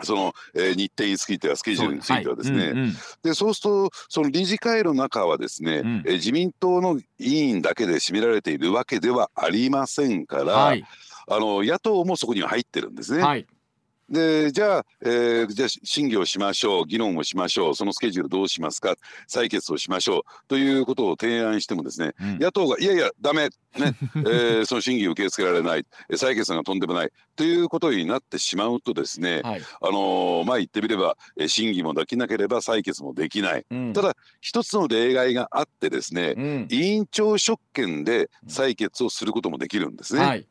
[0.03, 2.57] その、えー日程についてはスケジュールについてはですね。
[2.59, 2.71] はい。
[2.71, 2.93] うんうん。
[3.23, 6.03] でそうするとその理事会の中はですね、うん。
[6.05, 10.85] えー自民党の委員だけで占められているわけではありませんから、はい。
[11.27, 13.23] あの野党もそこには入ってるんですね。
[13.23, 13.45] はい
[14.11, 18.95] でじゃあ、えーじゃあ審議をしましょう議論をしましょうそのスケジュールどうしますか
[19.29, 22.39] 採決をしましょうということを提案してもですねうん。
[22.39, 23.51] 野党がいやいやダメ、ね
[24.15, 29.61] えーその審議を受け付けられないえー採決がとんでもないということになってしまうとですね、はい。
[29.81, 33.65] あのーまあ言ってみればえー審議もできなければ採決もできない。
[33.71, 33.93] うん。
[33.93, 36.67] ただ一つの例外があってですねうん。
[36.69, 40.19] 委員長職権で採決をすることもできるんですね。
[40.21, 40.45] はい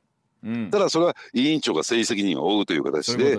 [0.44, 0.70] うん。
[0.70, 3.36] ただそれは委員長が政治責任を負うという形でえ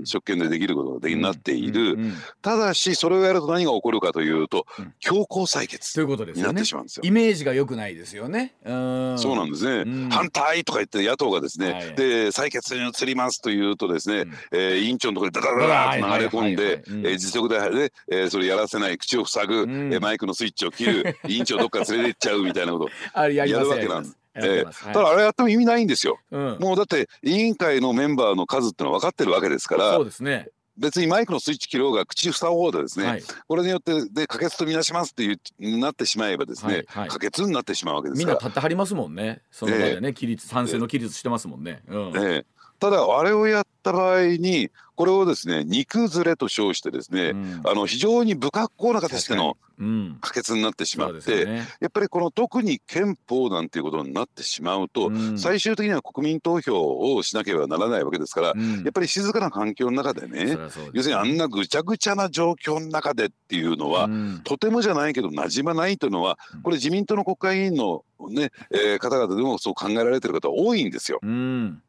[0.00, 2.04] ー職権でできることができになっている、うんうん。
[2.06, 4.94] うんただしそれをやると何が起こるかというと、うん。
[5.00, 7.02] 強行採決ということですになってしまうんですよ。
[7.04, 8.54] イメージが良くないですよね。
[8.64, 9.18] うん。
[9.18, 10.10] そうなんですね、うん。
[10.10, 11.94] 反対とか言って野党がですね、はい。
[11.94, 14.32] で採決に移りますというとですね、うん。
[14.52, 22.88] えー委員長のところにダダダダと流れ込んで実力で、ねえーそれやらせない口を塞ぐ、マイクのスイッチを切る委員長どっか連れて行っちゃうみたいなこと
[23.30, 24.21] やるわけなんです。
[24.34, 24.84] やります。
[24.84, 26.18] ただあれやっても意味ないんですよ。
[26.30, 26.58] うん。
[26.60, 30.48] もうだって委員会のメンバーの数ってのは分かってるわけですからそうですね。
[30.78, 33.22] 別にマイクのスイッチ切ろうが口塞ごうでですね、はい。
[33.46, 37.08] これによってで可決とみなしますっていうなってしまえばですね、はいはい。
[37.10, 38.48] 可決になってしまうわけですみんなから。
[38.48, 39.42] 立ってはりますもんね。
[39.50, 41.82] その場でね起立賛成の起立してますもんね。
[41.88, 42.12] うん。
[42.16, 42.46] ええ
[42.82, 47.60] ただあれをやった場合にこれをですね肉ずれと称してですね、うん。
[47.64, 50.18] あの非常に不格好な形でのうん。
[50.20, 51.66] 可決になってしまって、ですよね。
[51.80, 55.38] やっぱりこの特に憲法なんていうことになってしまうと、うん。
[55.38, 58.82] 最終的には国民投票をしなければならないわけですから、うん。
[58.82, 60.56] やっぱり静かな環境の中でね
[60.92, 64.40] 要するにあんなぐちゃぐちゃな状況の中でっていうのは、うん。
[64.44, 71.18] とてもじゃないけど馴染まないというのはこれ自民党の国会議員の、ねえー方々でもそう考えられてる方多いんですよ。
[71.22, 71.82] うん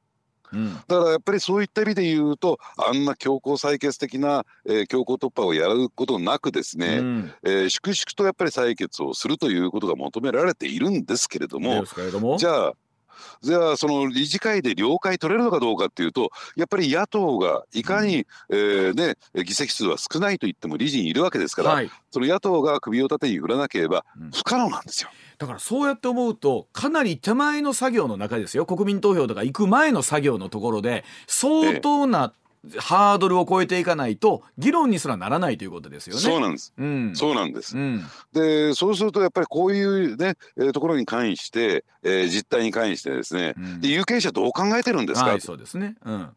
[0.53, 0.75] うん。
[0.75, 7.31] だからやっぱりそういった意味で言うとあんな強行採決的な、えー強行突破をやることなくですね、うん。
[7.43, 11.85] えー粛々とやっぱり採決をするということが求められているんですけれども
[12.37, 12.73] じゃあ
[13.41, 21.89] じゃあその理事会で了解取れるのかどうかっていうとやっぱり野党がいかに、えーね、議席数は少ないと言っても理事にいるわけですから、はい。
[22.11, 25.09] その野党が首を縦に振らなければうん不可能なんですよ。
[25.37, 32.33] だからそうやって思うとかなり手前の作業の中ですよ国民投票とか行く前の作業のところで相当な
[32.77, 36.21] ハードルを超えていかないと議論にすらならないということですよね。
[36.21, 36.73] そうなんです。
[36.77, 37.77] うんそうなんです。
[37.77, 45.95] うんでそうするとやっぱりこういうね、えーところに関して、えー実態に関してですね、うんで有権者どう考えてるんですか、はいそうですね。
[46.05, 46.29] うん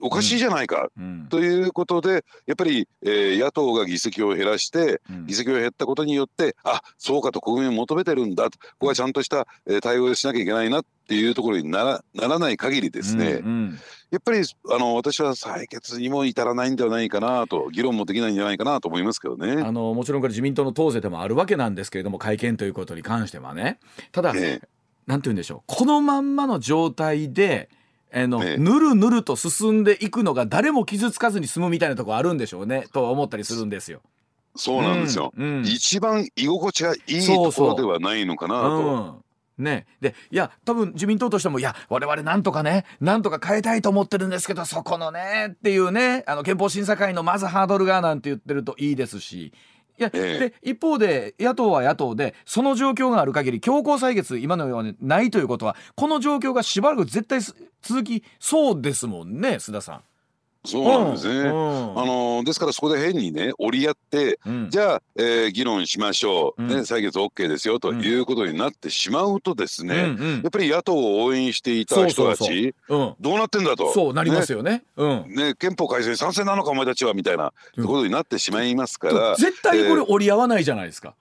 [0.00, 0.90] おかしいじゃないか、
[1.30, 8.50] ということでやっぱり、えー、野党が議席を減らして、議席を減ったことによってあそうかと国民求めてるんだ。
[8.50, 13.78] とここはちゃんとした、えー、対応をしなきゃいけないなっていうところにならならない限りですね、うんうん、
[14.10, 19.62] やっぱりあの私は採決にも至らないんではないかなと議論もできないんじゃないかなと思いますけどね。
[19.62, 23.78] あのもちろんこれ自民党の党勢でもあるわけなんですけれども会見ということに関してはね。
[24.12, 24.60] ただ、ね、
[25.06, 25.62] なんて言うんでしょう。
[25.66, 27.70] このまんまの状態で
[28.12, 34.00] あの、ぬるぬると進んでいくのが誰も傷つかずに済むみたいなところあるんでしょうねと思ったりするんですよ。
[34.56, 39.26] そうなんですよ、うんうん、一番居心地がいいところではないのかなと。
[39.58, 49.54] ね、でいや多分自民党としてもいや我々なんとかねなんとか変えたいと思ってるんですけどそこのねっていうねあの憲法審査会のまずハードルがなんて言ってるといいですし
[49.98, 57.40] いや、ええ、で一方で野党は野党でその状況がある限り強行採決今のようにないということはこの状況がしばらく絶対
[57.82, 60.02] 続きそうですもんね須田さん。
[60.66, 73.92] そうなんですね、うん、あのですからそこで変にね折り合って、うん、じゃあ、えー、議論しましょう、うん、ね、採決 OK ですよということになってしまうとですね、うんうん、やっぱり野党を応援していた人たちどうなってんだと。
[73.92, 74.82] そうなりますよね。
[74.96, 75.24] ね。
[75.28, 81.14] ね、憲法改正賛成なのかお前たちはみたいなことになってしまいますから、絶対これ折り合わないじゃないですか、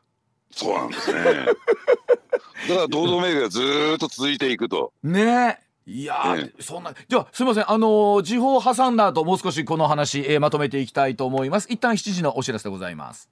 [0.52, 1.24] えー、そうなんですね。
[2.70, 3.62] だから堂々巡りがず
[3.96, 4.92] っと続いていくと。
[5.04, 7.72] ねいや、ええ、そんなじゃあすみません。
[7.72, 11.68] あのー、時報を挟んだ後もう少しこの話、えー、まとめていきたいと思います。
[11.70, 13.30] 一旦7時のお知らせでございます。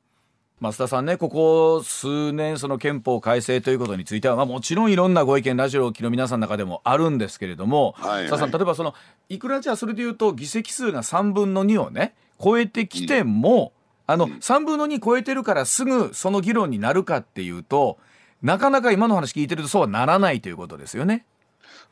[0.62, 8.30] 増田さんねここ数年その憲法改正ということについては、まあ、もちろんいろんなご意見ラジオを聴の皆さんの中でもあるんですけれども、はい。
[8.30, 8.94] はい、さん例えばその
[9.30, 13.74] いくらじゃあそれでいうと議席数が3分の2をね超えてきても、
[14.08, 17.98] うん、あの3分の2超えてるからすぐその議論になるかっていうと
[18.44, 21.26] なかなか今の話聞いてるとそうはならないということですよね。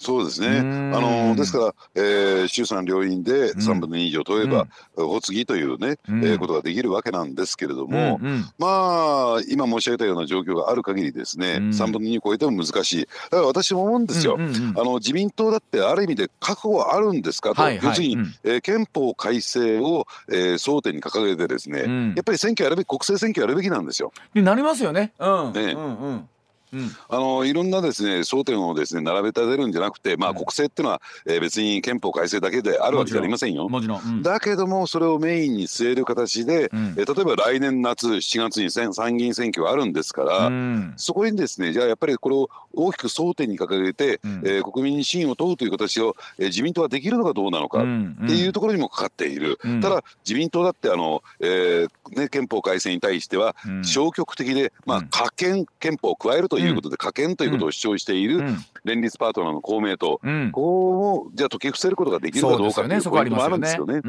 [0.01, 0.59] そうですね。
[0.59, 8.19] あのですから、えー、衆参両院で3分の2以上問えば、発議というね、えー、ことができるわけなんですけれども、
[8.57, 13.05] まあ今申し上げたような状況がある限りですね、3分の2超えても難しい。
[13.05, 14.37] だから私も思うんですよ。
[14.39, 24.11] あの自民党だってある意味で覚悟はあるんですかと、要するに、えー、憲法改正を、えー、争点に掲げてですね、やっぱり選挙やるべき国政選挙やるべきなんですよ。
[24.33, 25.13] なりますよね。
[25.19, 25.53] うん。
[25.53, 25.73] ね。
[25.73, 26.27] うんうん
[26.73, 33.67] うん、あのいろんなですね争点をですね並べ立てるんじゃなくて、まあ、国政っていうのは、えー、別に憲法改正だけであるわけじゃありませんよ。
[33.69, 49.57] もちろん、うん、だけどもそれをメインに据える形で、うん、えー、例えば来年夏7月に参議院選挙があるんですから、うん、そこにですねじゃあやっぱりこれを大きく争点に掲げて、うん、えー、国民に信を問うという形を、えー、自民党はできるのかどうなのかっていうところにもかかっている。
[49.81, 58.43] ただ自民党だってあの、えーね、憲法改正に対しては消極的で、まあ、可憲憲法を加えるということで可憲ということを主張している
[58.83, 64.01] 連立パートナーの公明党、うん、ここをじゃあ解き伏せることができるかどうかというポイントもあるんですよね。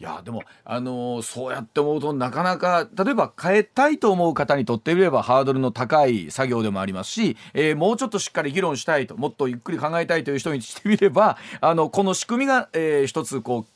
[0.00, 13.73] いやでも、あのー、そうやって思うとなかなか例えば変えたいと思う方にとってみればハードルの高い作業でもありますし、えー、もうちょっとしっかり議論したいともっとゆっくり考えたいという人にしてみればあのこの仕組みが、えー、一つこう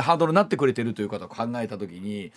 [0.00, 2.30] ハードルになってくれてるということを考えた時にい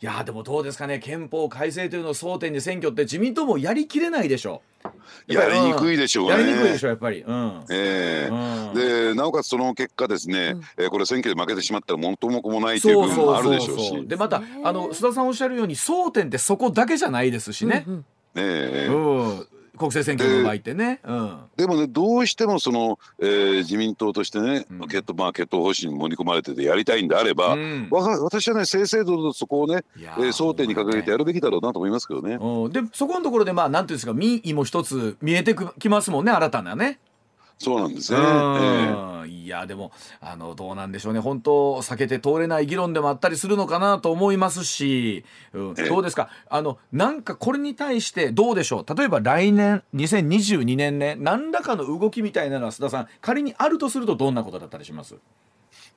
[0.00, 5.32] やでもどうですかね憲法改正というのを争点に選挙って自民党もやりきれないでしょう。
[5.32, 6.30] やりにくいでしょうね。
[6.30, 7.22] やりにくいでしょうやっぱり。
[7.22, 14.06] うん、ええーうん、でなおかつその結果ですね、うん、えー、これ選挙で負けてしまったら元も子もないという部分もあるでしょうし。
[14.06, 17.84] でまたあの須田さんおっしゃるように争点ってそこだけじゃないですしね。
[17.86, 18.04] うんうん
[18.36, 19.46] ええー、うん
[19.78, 32.34] 国政選挙の場合ってね、うん、でもねどうしてもその、えー、自民党としてね、うん、決まあ、決闘方針に盛り込まれててやりたいんであれば、うん、私はね正々堂々とそこをね、えー、争点に掲げてやるべきだろうなと思いますけどね。
[32.34, 36.98] うん、でそこのところでまあなんていうんですか民意も一つ見えてきますもんね新たなね。
[37.58, 38.18] そうなんですね。
[38.18, 39.90] えー、いやでも
[40.20, 41.18] あのどうなんでしょうね。
[41.18, 46.28] 本当避けて通れない議論でもあったりするのかなと思いますし、うん、どうですか？
[46.48, 48.96] あのなんかこれに対してどうでしょう？
[48.96, 55.16] 例えば来年2022年ね何らかの動きみたいなのは須田さん仮にあるとするとどんなことだったりします？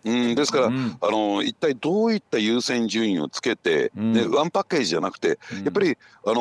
[0.04, 6.34] うん、ですから、うん、あの一体どういった優先順位をつけて、うん、ね、ワンパッケージじゃなくて、うん、やっぱりあの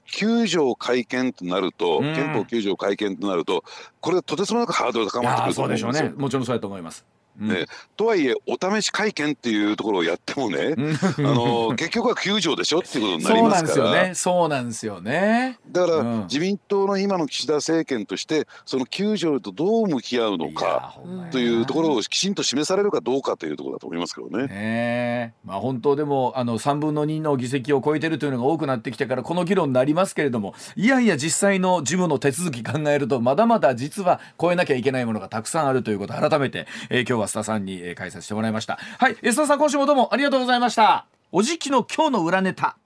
[0.00, 3.64] 9条改憲となると、憲法9条改憲となると
[4.00, 5.86] これとてつもなくハードル高まってくると思うんですよ。
[5.86, 6.14] そうでしょうね。
[6.16, 7.04] もちろんそうやと思います。
[7.38, 7.66] ね、
[7.96, 10.74] とはいえお試し会見っていうところをやってもね
[11.18, 14.14] あの 結局は9条でしょっていうことになりますから。
[14.14, 15.58] そうなんですよね。
[15.70, 20.94] だから、うん、自民党の今の岸田政権としてその9条とどう向き合うのか
[21.30, 24.46] というところをきちんと示されるかどうかというところだと思いますけどね。
[24.46, 38.78] ねまあ、本当でもあの3分の2の議席を超えてるというのが多くなってきてからこの議論になりますけれどもいやいや実際の事務の手続き考えるとまだまだ実は超えなきゃいけないものがたくさんあるということを改めて、えー、今日はは須田さんに、えー、解説してもらいました。
[38.98, 41.06] はい須田さん今週もどうもありがとうございました。
[41.32, 42.76] おじきの今日の裏ネタ。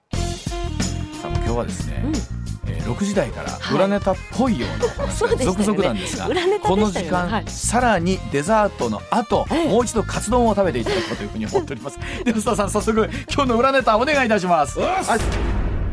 [1.21, 2.41] さあ今日はですね、うん。
[2.81, 11.99] 6時台から裏ネタっぽいようなお話が続々なんですが、はいね、この時間、はい、さらにデザートの後、ええ、もう一度カツ丼を食べていただこうというふうに思っております。
[12.23, 14.79] では須田さん早速今日の裏ネタお願いいたします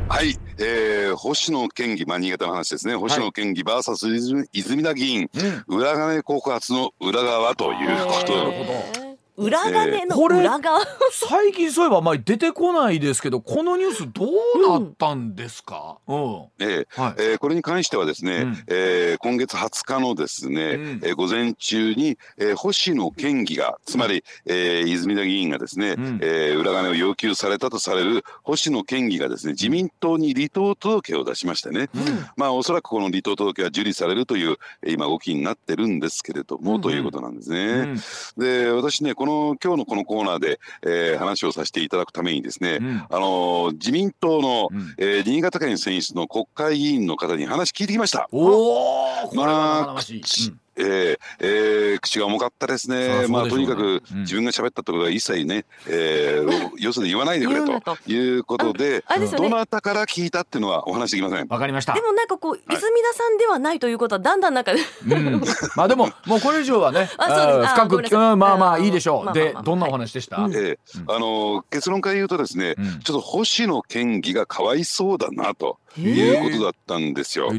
[0.09, 5.30] はい、えー、星野県議、まあ、新潟の話ですね、星野県議 VS 泉田議員、
[5.68, 9.07] うん、裏金告発の裏側ということ
[9.39, 16.16] 裏金の裏側、えー、最近そういえばまあ出てこないですけどこのニュースどうなったんですか、うん、
[16.59, 32.03] えーはい、えー、これに関してはですね、うん、えー、今月20日のですね、うん、えー、午前中に、えー、星野県議がつまり、えー、泉田議員がですね、うん、えー、裏金を要求されたとされる星野県議がですね自民党に離党届を出しましてね、うん、
[32.36, 37.95] まあおそらくこの離党届は受理されるという今動きになってるんですけれども、ということなんですね。
[38.36, 39.28] で私ねこの
[39.62, 48.29] 今日のこのコーナーで、えー、話をさせていただくためにですね、うん、あの自民党の、うん、えー、新潟県選出の国会議員の方に話聞いてきました。
[48.33, 59.05] おお、まあ、うんえーえー、口が重かったですね、まあ、とにかく自分が喋ったってことは一切ね、えー、よそで言わないでくれということで、
[59.37, 61.47] どなたから聞いたっていうのはお話できません。
[61.49, 61.95] わかりました。
[61.95, 65.43] でもなんかこう、泉田さんではないということはだんだんなんか、うん、
[65.76, 69.33] まあでももうこれ以上はね、 あ深くまあまあいいでしょう。
[69.33, 70.37] でどんなお話でした？
[70.37, 75.79] えー、あの結論から言うとですね、ちょっと星野県議がかわいそうだなと。
[76.01, 77.51] いうことだったんですよ。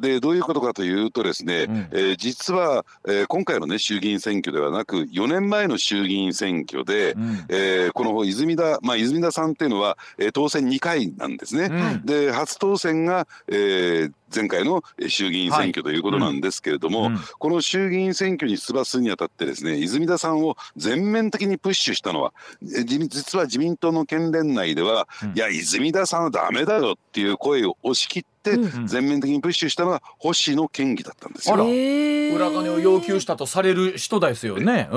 [0.00, 11.66] でどういうことかというとですね、うん、えー、実は、えー、今回のね衆議院選挙ではなく4年前の衆議院選挙で、うん、えー、この泉田まあ泉田さんっていうのは、えー、当選2回なんですね。
[11.66, 17.12] うん、で初当選が、えー、前回の衆議院選挙ということなんですけれども、はい。
[17.12, 31.54] うん、この衆議院選挙に出馬するにあたってですね泉田さんを全面的にプッシュしたのは実は自民党の県連内では、うん、いや泉田さんはダメだよっていう声を押し切ってって全面的にプッシュしたのが星野県議だったんですよ。
[31.56, 34.88] 裏金を要求したとされる人ですよね。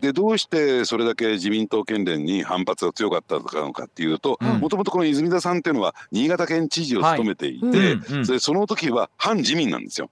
[0.00, 10.10] でどうしてそれだけ自民党県連に反発が強かったのかっていうともともとこの泉田さんっていうのは新潟県知事を務めていて、はい、それその時は反自民なんですよ。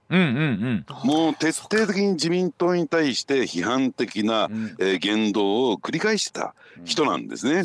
[1.03, 4.49] もう徹底的に自民党に対して批判的な、
[4.79, 7.63] えー、言動を繰り返してた人なんですね。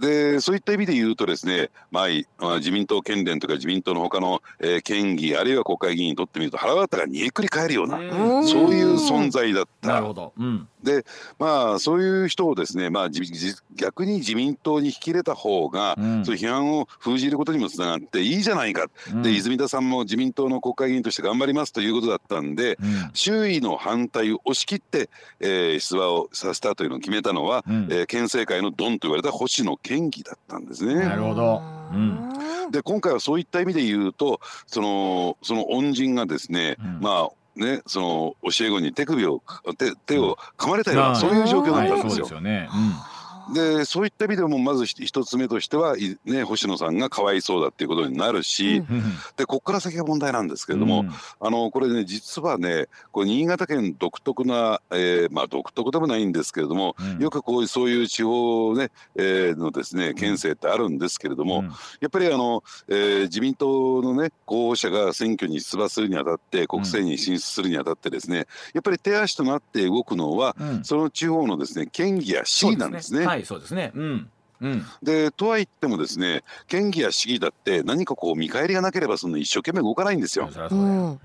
[0.00, 7.98] うんでそういった意味で言うとですね、まあ、自民党県連とか自民党の他の、えー、県議あるいは国会議員にとってみると腹渡が煮えくり返るような
[8.42, 9.88] そういう存在だった。
[9.88, 10.68] なるほど、うん。
[10.82, 11.04] で
[11.38, 13.08] まあそういう人をですね、まあ、
[13.74, 30.94] 逆に自民党に引き入れた方が、うん、そういう批判を封じることにもつながっていいじゃないか、うん、で泉田さんも自民党の国会議員として頑張りますということだったんで、うん、周囲の反対を押し切って、えー、出馬をさせたというのを決めたのは、うん、えー、県政会のドンと言われた星野県議だったんですね。
[30.94, 31.62] なるほど、
[31.92, 32.70] うん。
[32.70, 39.42] で今回はそういった意味で言うとそのその恩人がですね、まあね、その教え子に手首を
[39.76, 42.10] 手手を噛まれたような、そういう状況だったんですよ。
[42.10, 42.92] そうですよね、うん
[43.52, 49.02] でそういった意味でもまず一つ目としては、ね、星野さんがかわいそうだっていうことになるし、うん、
[49.36, 61.64] でここから先が問題なんですけれども、うん、あのこれね実はねこれ新潟県独特な、えー、まあ独特でもないんですけれども、うん、よくこういうそういう地方ね、えー、のですね県政ってあるんですけれども、
[62.00, 73.39] やっぱりあの、えー、自民党のね候補者が選挙に出馬するにあたって国政に進出するにあたってですねやっぱり手足となって動くのは、その地方のですね県議や市議なんですね。
[73.40, 74.30] はいそうですね、うん。
[74.60, 80.50] うん、でとは言ってもですね県議や市議だって何かこう見返りがなければその一生懸命動かないんですよ。
[80.70, 81.18] うん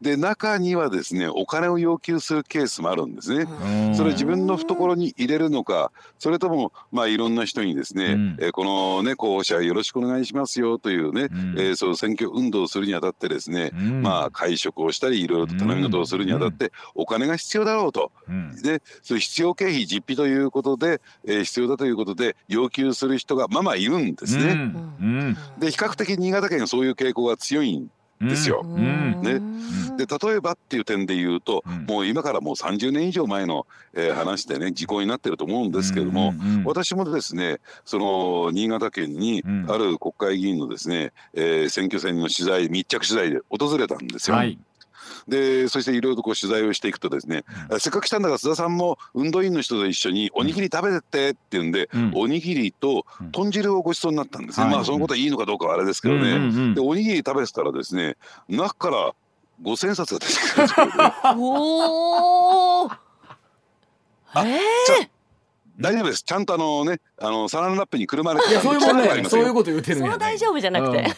[0.00, 3.46] で中にはですねお金を要求するケースもあるんですね。
[3.94, 18.12] それ自分の懐に入れるのかそれともまあいろんな人にですね、うん、えこのね候補者よろしくお願いしますよというね、うん、えー、そう選挙運動をするにあたってですね、うん、まあ会食をしたりいろいろと頼み事をするにあたってお金が必要だろうと、
[18.62, 24.54] でそれ必要経費実費ということで、えー、必要だということで要求する人がまあまあいるんですね。
[25.58, 27.90] で比較的新潟県はそういう傾向が強いん
[28.20, 28.62] ですよ。
[28.62, 29.40] ね、
[29.96, 44.36] で例えばっていう点で言うと、もう今からもう30年以上前の、えー、話でね時効になってると思うんですけども、私もですねその新潟県にある国会議員のですね、えー、選挙戦の取材密着取材で訪れたんですよ。
[44.36, 44.58] はい
[45.30, 58.16] でそしていろいろとこう取材をしていくとですね、うん、せっかく来たんだから須田さんも運動員の人と一緒におにぎり食べてってって言うんで、うん、おにぎりと豚汁をごちそうになったんですね、まあそのことはいいのかどうかはあれですけどね、でおにぎり食べてたらですね
[58.48, 59.12] 中から
[59.62, 62.90] 五千冊が出てくるんですよ、 ね、おお。
[64.36, 64.58] え
[65.02, 65.10] え
[65.80, 66.22] 大丈夫です。
[66.22, 68.80] ちゃんとあのねあのサランラップにくるまれていやそういう
[69.54, 70.98] こと言ってるんそやの大丈夫じゃなくて。
[70.98, 71.04] うん。
[71.04, 71.14] へ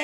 [0.00, 0.03] え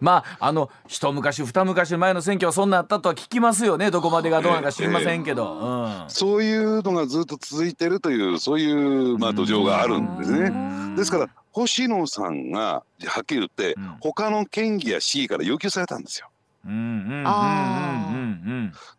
[0.00, 3.90] まああの一昔二昔前の選挙はそんなあったとは聞きますよね。
[3.90, 6.04] どこまでがどうなのか知りませんけど、うん。
[6.08, 10.96] そういうのがずっと続いてるというそういうまあ土壌があるんですね。
[10.96, 13.96] ですから星野さんがはっきり言ってうん。
[14.00, 16.28] 他の県議や市議から要求されたんですよ。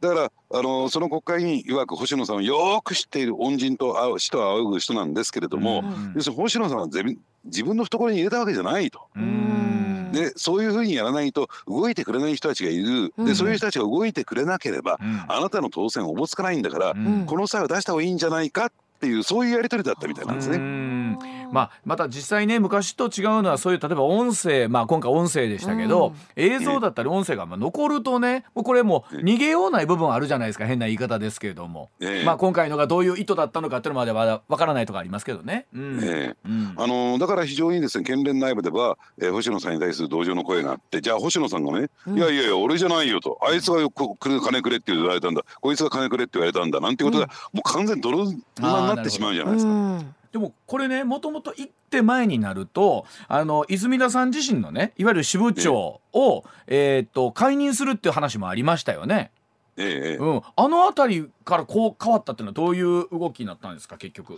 [0.01, 9.07] だからあのその国会議員曰く星野さんをよく知っている恩人と会う死と仰ぐ人なんですけれども、うん要するに星野さんは自分の懐に入れたわけじゃないと。
[9.15, 9.25] うんう
[9.71, 9.74] ん
[10.15, 13.25] でそういうふうにやらないと動いてくれない人たちがいる、うん。
[13.25, 15.25] でそういう人たちが動いてくれなければ、うん。
[15.27, 17.25] あなたの当選おぼつかないんだから、うん。
[17.25, 20.57] この際は出した方がいいんじゃないかっていうそういうやり取りだったみたいなんですね。
[20.57, 21.19] うん。
[21.51, 26.43] まあ、また実際ね昔と違うのはそういう例えば音声、まあ、今回音声でしたけど、うん。
[26.43, 32.25] 映像だったり音声がまあ残るとねもうこれもう逃げようない部分あるじゃないですか変な言い方ですけれども、ええ。
[32.25, 35.65] まあ、今回のがどういう意図だったのかっていうのまではわからないとかありますけどね。
[35.73, 35.99] うん。
[36.03, 36.35] ええ。
[36.45, 36.73] うん。
[36.77, 43.37] あのだから非常にですね県連内部では、えー星野さんに対する同情の声があってじゃあ星野さんがね、いやいやいや俺じゃないよと。
[43.41, 45.43] あいつがよく金くれって言われたんだ。
[45.61, 46.79] こいつが金くれって言われたんだ。
[46.79, 49.71] なんていうことが、もう完全に泥沼になってしまうじゃないですか。
[49.71, 59.31] うんでもこれねもともと一手前になるとあの泉田さん自身のねいわゆる支部長を、えーっと解任するっていう話もありましたよね。
[59.77, 64.37] ええええうん、あの辺りからこう変わったっていうのはどういう動きになったんですか結局。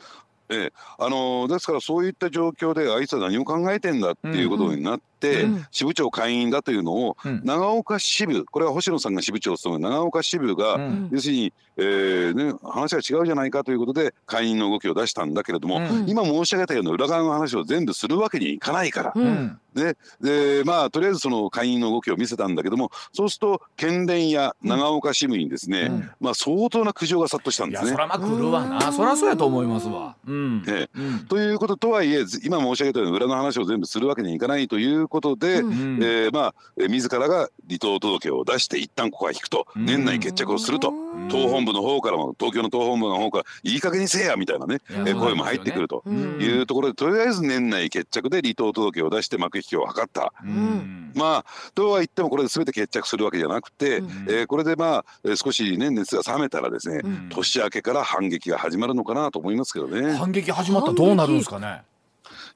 [0.49, 5.65] ええあのですからそういった状況であいつは何を考えてんだっていうことになって、うんうん。
[5.71, 7.41] 支部長会員だというのをうん。
[7.43, 11.09] 長岡支部これは星野さんが支部長を務める長岡支部が、うん。
[11.11, 16.09] 要するに、えーね、話が違うじゃないかということで会員の動きを出したんだけれども、うん。
[16.09, 19.27] 今申し上げたような裏側の話を全部するわけにいかないから、ううん。
[19.27, 26.11] んででまあとりあえずその会員の動きを見せたんだけどもそうすると県連や長岡支部にですね、うん。
[26.19, 27.89] まあ、相当な苦情が殺到したんいですね。
[27.91, 28.91] やそらまあ来るわな。
[28.91, 30.15] そらそうやと思いますわ。
[30.25, 30.63] うん。
[30.67, 31.19] ええうん。
[31.27, 35.67] ということとはいえず今申し上げたような裏の話を全部するわけにいかないということで、うん。
[35.67, 36.03] うん。
[36.03, 39.85] えーまあえー自らが離党届を出して一旦ここは引くと、うん。
[39.85, 41.27] 年内決着をすると、うん。
[41.29, 46.03] 党本部の方からも東京の党本部の方からいい加減にせえやみたいなね、いやえー声も入ってくると。
[46.05, 46.41] うん。
[46.41, 50.33] いうところでとりあえず年内決着で離党届を出して幕引きを図った。
[50.43, 51.11] うん。
[51.15, 54.07] まあとは言ってもこれで全て決着するわけじゃなくて、うん。
[54.29, 57.29] えーこれでまあえー少しね熱が冷めたらですね、うん。
[57.29, 60.13] 年明けから反撃が始まるのかなと思いますけどね。
[60.13, 61.81] 反撃始まったらどうなるんですかね？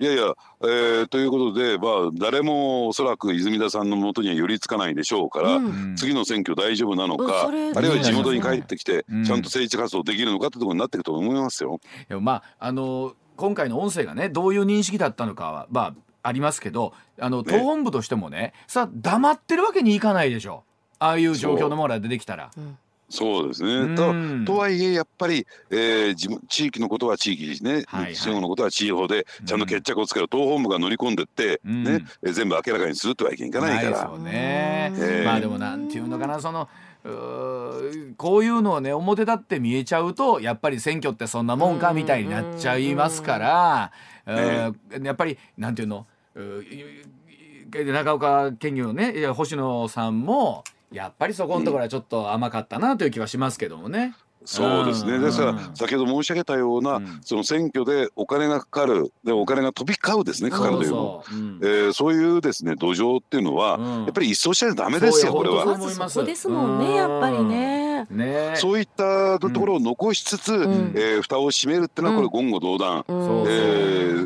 [0.02, 5.66] いやいや、えーということで、まあ、誰もおそらく泉田さんのもとには寄りつかないでしょうから、うん。
[5.66, 9.24] うん次の選挙大丈夫なのうんか、それあるいは地元に帰ってきて、うん。
[9.24, 11.80] ちゃんと政治活動できるのかってところになっていくと思いますよ。
[12.10, 15.94] でもまああの今回の音声がねどういう認識だったのかはまあ
[16.24, 20.64] ありますけどあの党本部としてもねさあ黙ってるわけにいかないでしょ。
[20.98, 22.50] ああいう状況のものが出てきたら。
[23.12, 23.96] そうですうん。
[23.96, 24.46] ね。
[24.46, 28.16] ととはいえやっぱり、えー地元地域のことは地域ね、はいはい。
[28.16, 31.84] 地方のことは地方でちゃんと決着をつける、党本部が乗り込んでって、うん。
[31.84, 33.90] ねえー全部明らかにするとはいけいかないから。
[33.92, 34.94] ですよね。
[34.98, 36.68] ええまあでもなんていうのかなその
[37.04, 43.92] うーこういうのをね表立って見えちゃうとやっぱり選挙ってそんなもんかみたいになっちゃいますから、
[44.28, 46.06] うえーやっぱりなんていうの
[46.36, 47.06] うー
[47.72, 54.14] 長岡県議のね星野さんもやっぱりそこのところはちょっと甘かったなという気はしますけどもね。
[54.44, 55.14] そうですね。
[55.14, 60.50] うんですからうん先ほど申し上げたような、うんその選挙でお金がかかる、でお金が飛び交うですね。
[60.50, 61.24] かかるというの。
[61.26, 65.78] そうえーそういうですね土壌っていうのは、うんやっぱり一掃しちゃダメですよこれは。
[66.10, 67.91] そこですもんねやっぱりね。
[68.10, 68.54] ね。
[68.56, 70.94] そういったところを残しつつ、ん。
[70.96, 73.44] えー蓋を閉めるっていうのはこれ言語道断、うん。
[73.48, 73.54] え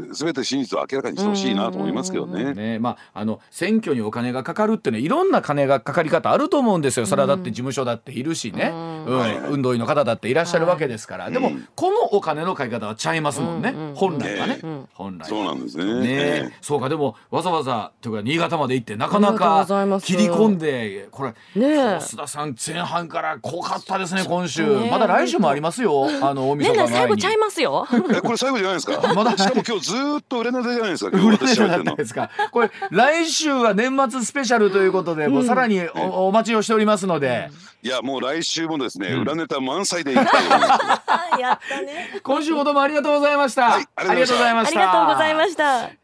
[0.09, 2.53] ー、全て真実を明らかにしてほしいなと思いますけどね。
[2.53, 7.05] ねまあ、あの選挙にお金がかかるっていうのはいろんな金がかかり方あると思うんですよ。
[7.05, 9.05] それはだって事務所だっているしね、うん。
[9.05, 9.17] うん。
[9.17, 9.39] はい。
[9.39, 11.67] はい運動員の方だっていらっしゃるわけですから、でもうん。
[11.75, 15.27] このお金のかけ方はちゃいますもんね、うんうん本来はね、うん本来は。
[15.27, 15.85] そうなんですね。
[15.85, 16.05] ね。
[16.09, 19.65] えそうかでもわざわざというか新潟まで行ってなかなか
[20.01, 21.65] 切り込んでこれねえ。
[21.97, 27.85] 須田さん前半から濃かったですね今週、ねまだ来週もありますよあの大晦ねえ日前に最後ちゃいますよ。
[27.89, 29.01] ーえこれ最後じゃないですか？
[29.13, 31.11] まだしかも今日ずーっと売れネタじゃないですか。
[31.17, 31.95] 売れなかった。
[31.95, 32.29] ですか。
[32.51, 37.49] これ来週は年末スペシャルということで、もうさらにおお待ちをしておりますので、
[37.83, 41.39] いやもう来週もですね、うん裏ネタ満載でいきたいと思います。
[41.41, 42.19] やったね。
[42.23, 43.71] 今週もどうもありがとうございました。
[43.71, 45.95] はいありがとうございましたありがとうございました。